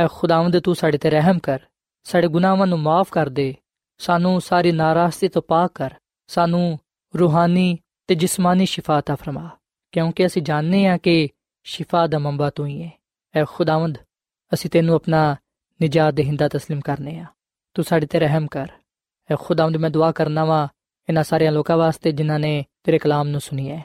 ਐ 0.00 0.06
ਖੁਦਾਵੰਦ 0.06 0.58
ਤੂੰ 0.58 0.74
ਸਾਡੇ 0.74 0.98
ਤੇ 0.98 1.10
ਰਹਿਮ 1.10 1.38
ਕਰ 1.38 1.60
ਸਾਡੇ 2.04 2.28
ਗੁਨਾਹਾਂ 2.28 2.66
ਨੂੰ 2.66 2.78
ਮਾਫ 2.78 3.10
ਕਰ 3.10 3.28
ਦੇ 3.28 3.54
ਸਾਨੂੰ 3.98 4.40
ਸਾਰੀ 4.40 4.72
ਨਾਰਾਜ਼ਗੀ 4.72 5.28
ਤੋਂ 5.28 5.42
ਪਾਕ 5.42 5.72
ਕਰ 5.74 5.94
ਸਾਨੂੰ 6.26 6.78
ਰੂਹਾਨੀ 7.18 7.78
ਤੇ 8.06 8.14
ਜਿਸਮਾਨੀ 8.14 8.66
ਸ਼ਿਫਾ 8.66 9.00
عطا 9.00 9.16
ਫਰਮਾ 9.16 9.50
ਕਿਉਂਕਿ 9.92 10.26
ਅਸੀਂ 10.26 10.42
ਜਾਣਦੇ 10.42 10.86
ਆ 10.86 10.96
ਕਿ 10.96 11.28
ਸ਼ਿਫਾ 11.64 12.06
ਦਾ 12.06 12.18
ਮੰਬਾ 12.18 12.50
ਤੂੰ 12.50 12.66
ਹੀ 12.66 12.82
ਹੈ 12.82 12.90
ਐ 13.34 13.44
ਖੁਦਾਵੰਦ 13.44 13.98
ਅਸੀਂ 14.54 14.70
ਤੈਨੂੰ 14.70 14.94
ਆਪਣਾ 14.94 15.36
ਨਿਜਾਤ 15.80 16.14
ਦੇਹਿੰਦਾ 16.14 16.46
تسلیم 16.46 16.80
ਕਰਨੇ 16.84 17.18
ਆ 17.18 17.26
ਤੂੰ 17.74 17.84
ਸਾਡੇ 17.84 18.06
ਤੇ 18.06 18.18
ਰਹਿਮ 18.18 18.46
ਕਰ 18.46 18.68
ਐ 19.30 19.36
ਖੁਦਾਵੰਦ 19.36 19.76
ਮੈਂ 19.76 19.90
ਦੁਆ 19.90 20.12
ਕਰਨਾ 20.12 20.44
ਵਾ 20.44 20.68
ਇਹਨਾਂ 21.09 21.23
ਸਾਰਿਆਂ 21.23 21.51
ਲੋਕਾਂ 21.51 21.77
ਵਾਸਤੇ 21.77 22.11
ਜਿਨ੍ਹਾਂ 22.11 22.39
ਨੇ 22.39 22.65
ਤੇਰੇ 22.83 22.97
ਕਲਾਮ 22.97 23.27
ਨੂੰ 23.27 23.41
ਸੁਣਿਆ 23.41 23.75
ਹੈ 23.75 23.83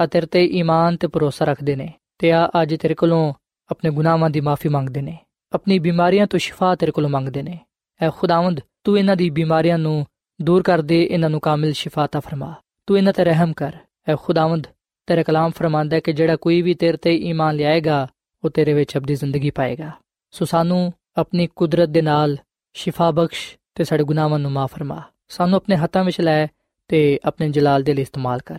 ਆ 0.00 0.06
ਤੇਰੇ 0.06 0.26
ਤੇ 0.26 0.44
ਈਮਾਨ 0.44 0.96
ਤੇ 0.96 1.06
ਭਰੋਸਾ 1.06 1.44
ਰੱਖਦੇ 1.44 1.76
ਨੇ 1.76 1.92
ਤੇ 2.18 2.32
ਆ 2.32 2.50
ਅੱਜ 2.62 2.74
ਤੇਰੇ 2.74 2.94
ਕੋਲੋਂ 2.94 3.34
ਆਪਣੇ 3.70 3.90
ਗੁਨਾਹਾਂ 3.90 4.30
ਦੀ 4.30 4.40
ਮਾਫੀ 4.40 4.68
ਮੰਗਦੇ 4.68 5.02
ਨੇ, 5.02 5.18
ਆਪਣੀ 5.52 5.78
ਬਿਮਾਰੀਆਂ 5.78 6.26
ਤੋਂ 6.26 6.38
ਸ਼ਿਫਾ 6.38 6.74
ਤੇਰੇ 6.74 6.92
ਕੋਲੋਂ 6.92 7.10
ਮੰਗਦੇ 7.10 7.42
ਨੇ। 7.42 7.58
ਐ 8.02 8.10
ਖੁਦਾਵੰਦ, 8.10 8.60
ਤੂੰ 8.84 8.98
ਇਹਨਾਂ 8.98 9.16
ਦੀ 9.16 9.30
ਬਿਮਾਰੀਆਂ 9.30 9.78
ਨੂੰ 9.78 10.06
ਦੂਰ 10.42 10.62
ਕਰ 10.62 10.82
ਦੇ, 10.82 11.04
ਇਹਨਾਂ 11.04 11.30
ਨੂੰ 11.30 11.40
ਕਾਮਿਲ 11.40 11.72
ਸ਼ਿਫਾ 11.72 12.06
ਤਾ 12.06 12.20
ਫਰਮਾ। 12.20 12.54
ਤੂੰ 12.86 12.98
ਇਹਨਾਂ 12.98 13.12
ਤੇ 13.12 13.24
ਰਹਿਮ 13.24 13.52
ਕਰ। 13.52 13.76
ਐ 14.08 14.16
ਖੁਦਾਵੰਦ, 14.16 14.66
ਤੇਰੇ 15.06 15.22
ਕਲਾਮ 15.22 15.50
ਫਰਮਾਂਦਾ 15.50 15.96
ਹੈ 15.96 16.00
ਕਿ 16.00 16.12
ਜਿਹੜਾ 16.12 16.36
ਕੋਈ 16.36 16.62
ਵੀ 16.62 16.74
ਤੇਰੇ 16.74 16.96
ਤੇ 16.96 17.16
ਈਮਾਨ 17.16 17.56
ਲਿਆਏਗਾ, 17.56 18.08
ਉਹ 18.44 18.50
ਤੇਰੇ 18.50 18.72
ਵਿੱਚ 18.72 18.96
ਅਬਦੀ 18.96 19.14
ਜ਼ਿੰਦਗੀ 19.14 19.50
ਪਾਏਗਾ। 19.50 19.90
ਸੋ 20.30 20.44
ਸਾਨੂੰ 20.44 20.92
ਆਪਣੀ 21.16 21.48
ਕੁਦਰਤ 21.56 21.88
ਦੇ 21.88 22.02
ਨਾਲ 22.02 22.36
ਸ਼ਿਫਾ 22.72 23.10
ਬਖਸ਼ 23.10 23.56
ਤੇ 23.74 23.84
ਸਾਡੇ 23.84 24.04
ਗੁਨਾਹਾਂ 24.04 24.38
ਨੂੰ 24.38 24.50
ਮਾਫ 24.50 24.74
ਫਰਮਾ। 24.74 25.02
ਸਾਨੂੰ 25.32 25.56
ਆਪਣੇ 25.56 25.76
ਹੱਥਾਂ 25.76 26.04
ਵਿੱਚ 26.04 26.20
ਲੈ 26.20 26.46
ਤੇ 26.88 27.20
ਆਪਣੇ 27.24 27.50
ਜਲਾਲ 27.50 27.82
ਦੇ 27.82 27.94
ਲਈ 27.94 28.02
ਇਸਤੇਮਾਲ 28.02 28.40
ਕਰ। 28.46 28.58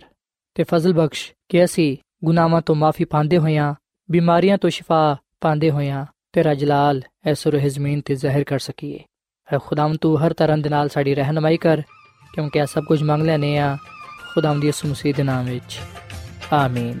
ਤੇ 0.54 0.64
ਫਜ਼ਲ 0.64 0.92
ਬਖਸ਼ 0.92 1.32
ਕਿ 1.48 1.64
ਅਸੀਂ 1.64 1.96
ਗੁਨਾਹਾਂ 2.24 2.60
ਤੋਂ 2.60 2.74
ਮਾਫੀ 2.74 3.04
ਪਾਉਂਦੇ 3.04 3.38
ਹੋਇਆਂ, 3.38 3.74
ਬਿਮਾਰੀਆਂ 4.10 4.58
ਤੋਂ 4.58 4.70
ਸ਼ਿਫਾ 4.70 5.16
ਪਾਉਂਦੇ 5.40 5.70
ਹੋਇਆਂ 5.70 6.06
ਤੇਰਾ 6.32 6.54
ਜਲਾਲ 6.54 7.02
ਐਸਰ 7.26 7.58
ਜ਼ਮੀਨ 7.58 8.00
ਤੇ 8.00 8.14
ਜ਼ਾਹਿਰ 8.14 8.44
ਕਰ 8.44 8.58
ਸਕੀਏ। 8.58 9.00
ਐ 9.52 9.58
ਖੁਦਾਮ 9.58 9.94
ਤੂੰ 9.94 10.26
ਹਰ 10.26 10.32
ਤਰ੍ਹਾਂ 10.32 10.58
ਦੇ 10.58 10.68
ਨਾਲ 10.68 10.88
ਸਾਡੀ 10.88 11.14
ਰਹਿਨਮਾਈ 11.14 11.56
ਕਰ, 11.56 11.82
ਕਿਉਂਕਿ 12.34 12.58
ਇਹ 12.58 12.66
ਸਭ 12.66 12.84
ਕੁਝ 12.84 13.02
ਮੰਗ 13.02 13.22
ਲੈਨੇ 13.22 13.58
ਆ 13.58 13.76
ਖੁਦਾਮ 14.34 14.60
ਦੀ 14.60 14.66
ਯਿਸੂ 14.66 14.88
ਮਸੀਹ 14.88 15.14
ਦੇ 15.14 15.22
ਨਾਮ 15.22 15.44
ਵਿੱਚ। 15.44 15.78
ਆਮੀਨ। 16.52 17.00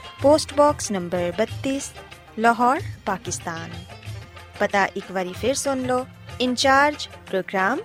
post 0.21 0.51
box 0.53 0.91
number 0.91 1.29
32 1.37 1.85
Lahore 2.37 2.79
Pakistan 3.05 3.69
ਪਤਾ 4.59 4.83
ਇੱਕ 4.95 5.11
ਵਾਰੀ 5.11 5.33
ਫਿਰ 5.33 5.53
ਸੁਣ 5.53 5.79
ਲਓ 5.81 6.05
ਇੰਚਾਰਜ 6.41 7.07
ਪ੍ਰੋਗਰਾਮ 7.29 7.79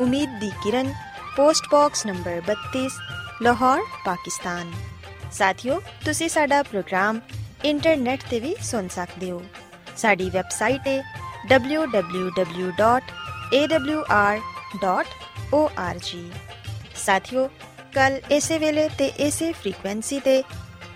ਉਮੀਦ 0.00 0.30
ਦੀ 0.40 0.50
ਕਿਰਨ 0.64 0.88
post 1.36 1.68
box 1.74 2.06
number 2.06 2.40
32 2.48 2.96
Lahore 3.42 3.80
Pakistan 4.04 4.72
ਸਾਥਿਓ 5.32 5.80
ਤੁਸੀਂ 6.04 6.28
ਸਾਡਾ 6.28 6.62
ਪ੍ਰੋਗਰਾਮ 6.62 7.20
ਇੰਟਰਨੈਟ 7.64 8.20
ਤੇ 8.30 8.40
ਵੀ 8.40 8.54
ਸੁਣ 8.62 8.88
ਸਕਦੇ 8.88 9.30
ਹੋ 9.30 9.42
ਸਾਡੀ 9.96 10.30
ਵੈਬਸਾਈਟ 10.30 10.88
ਹੈ 10.88 10.98
www.awr.org 11.52 12.18
ਸਾਥਿਓ 16.96 17.48
ਕੱਲ 17.94 18.20
ਇਸੇ 18.30 18.58
ਵੇਲੇ 18.58 18.88
ਤੇ 18.98 19.06
ਇਸੇ 19.18 19.52
ਫ੍ਰੀਕੁਐਂਸੀ 19.52 20.20
ਤੇ 20.20 20.42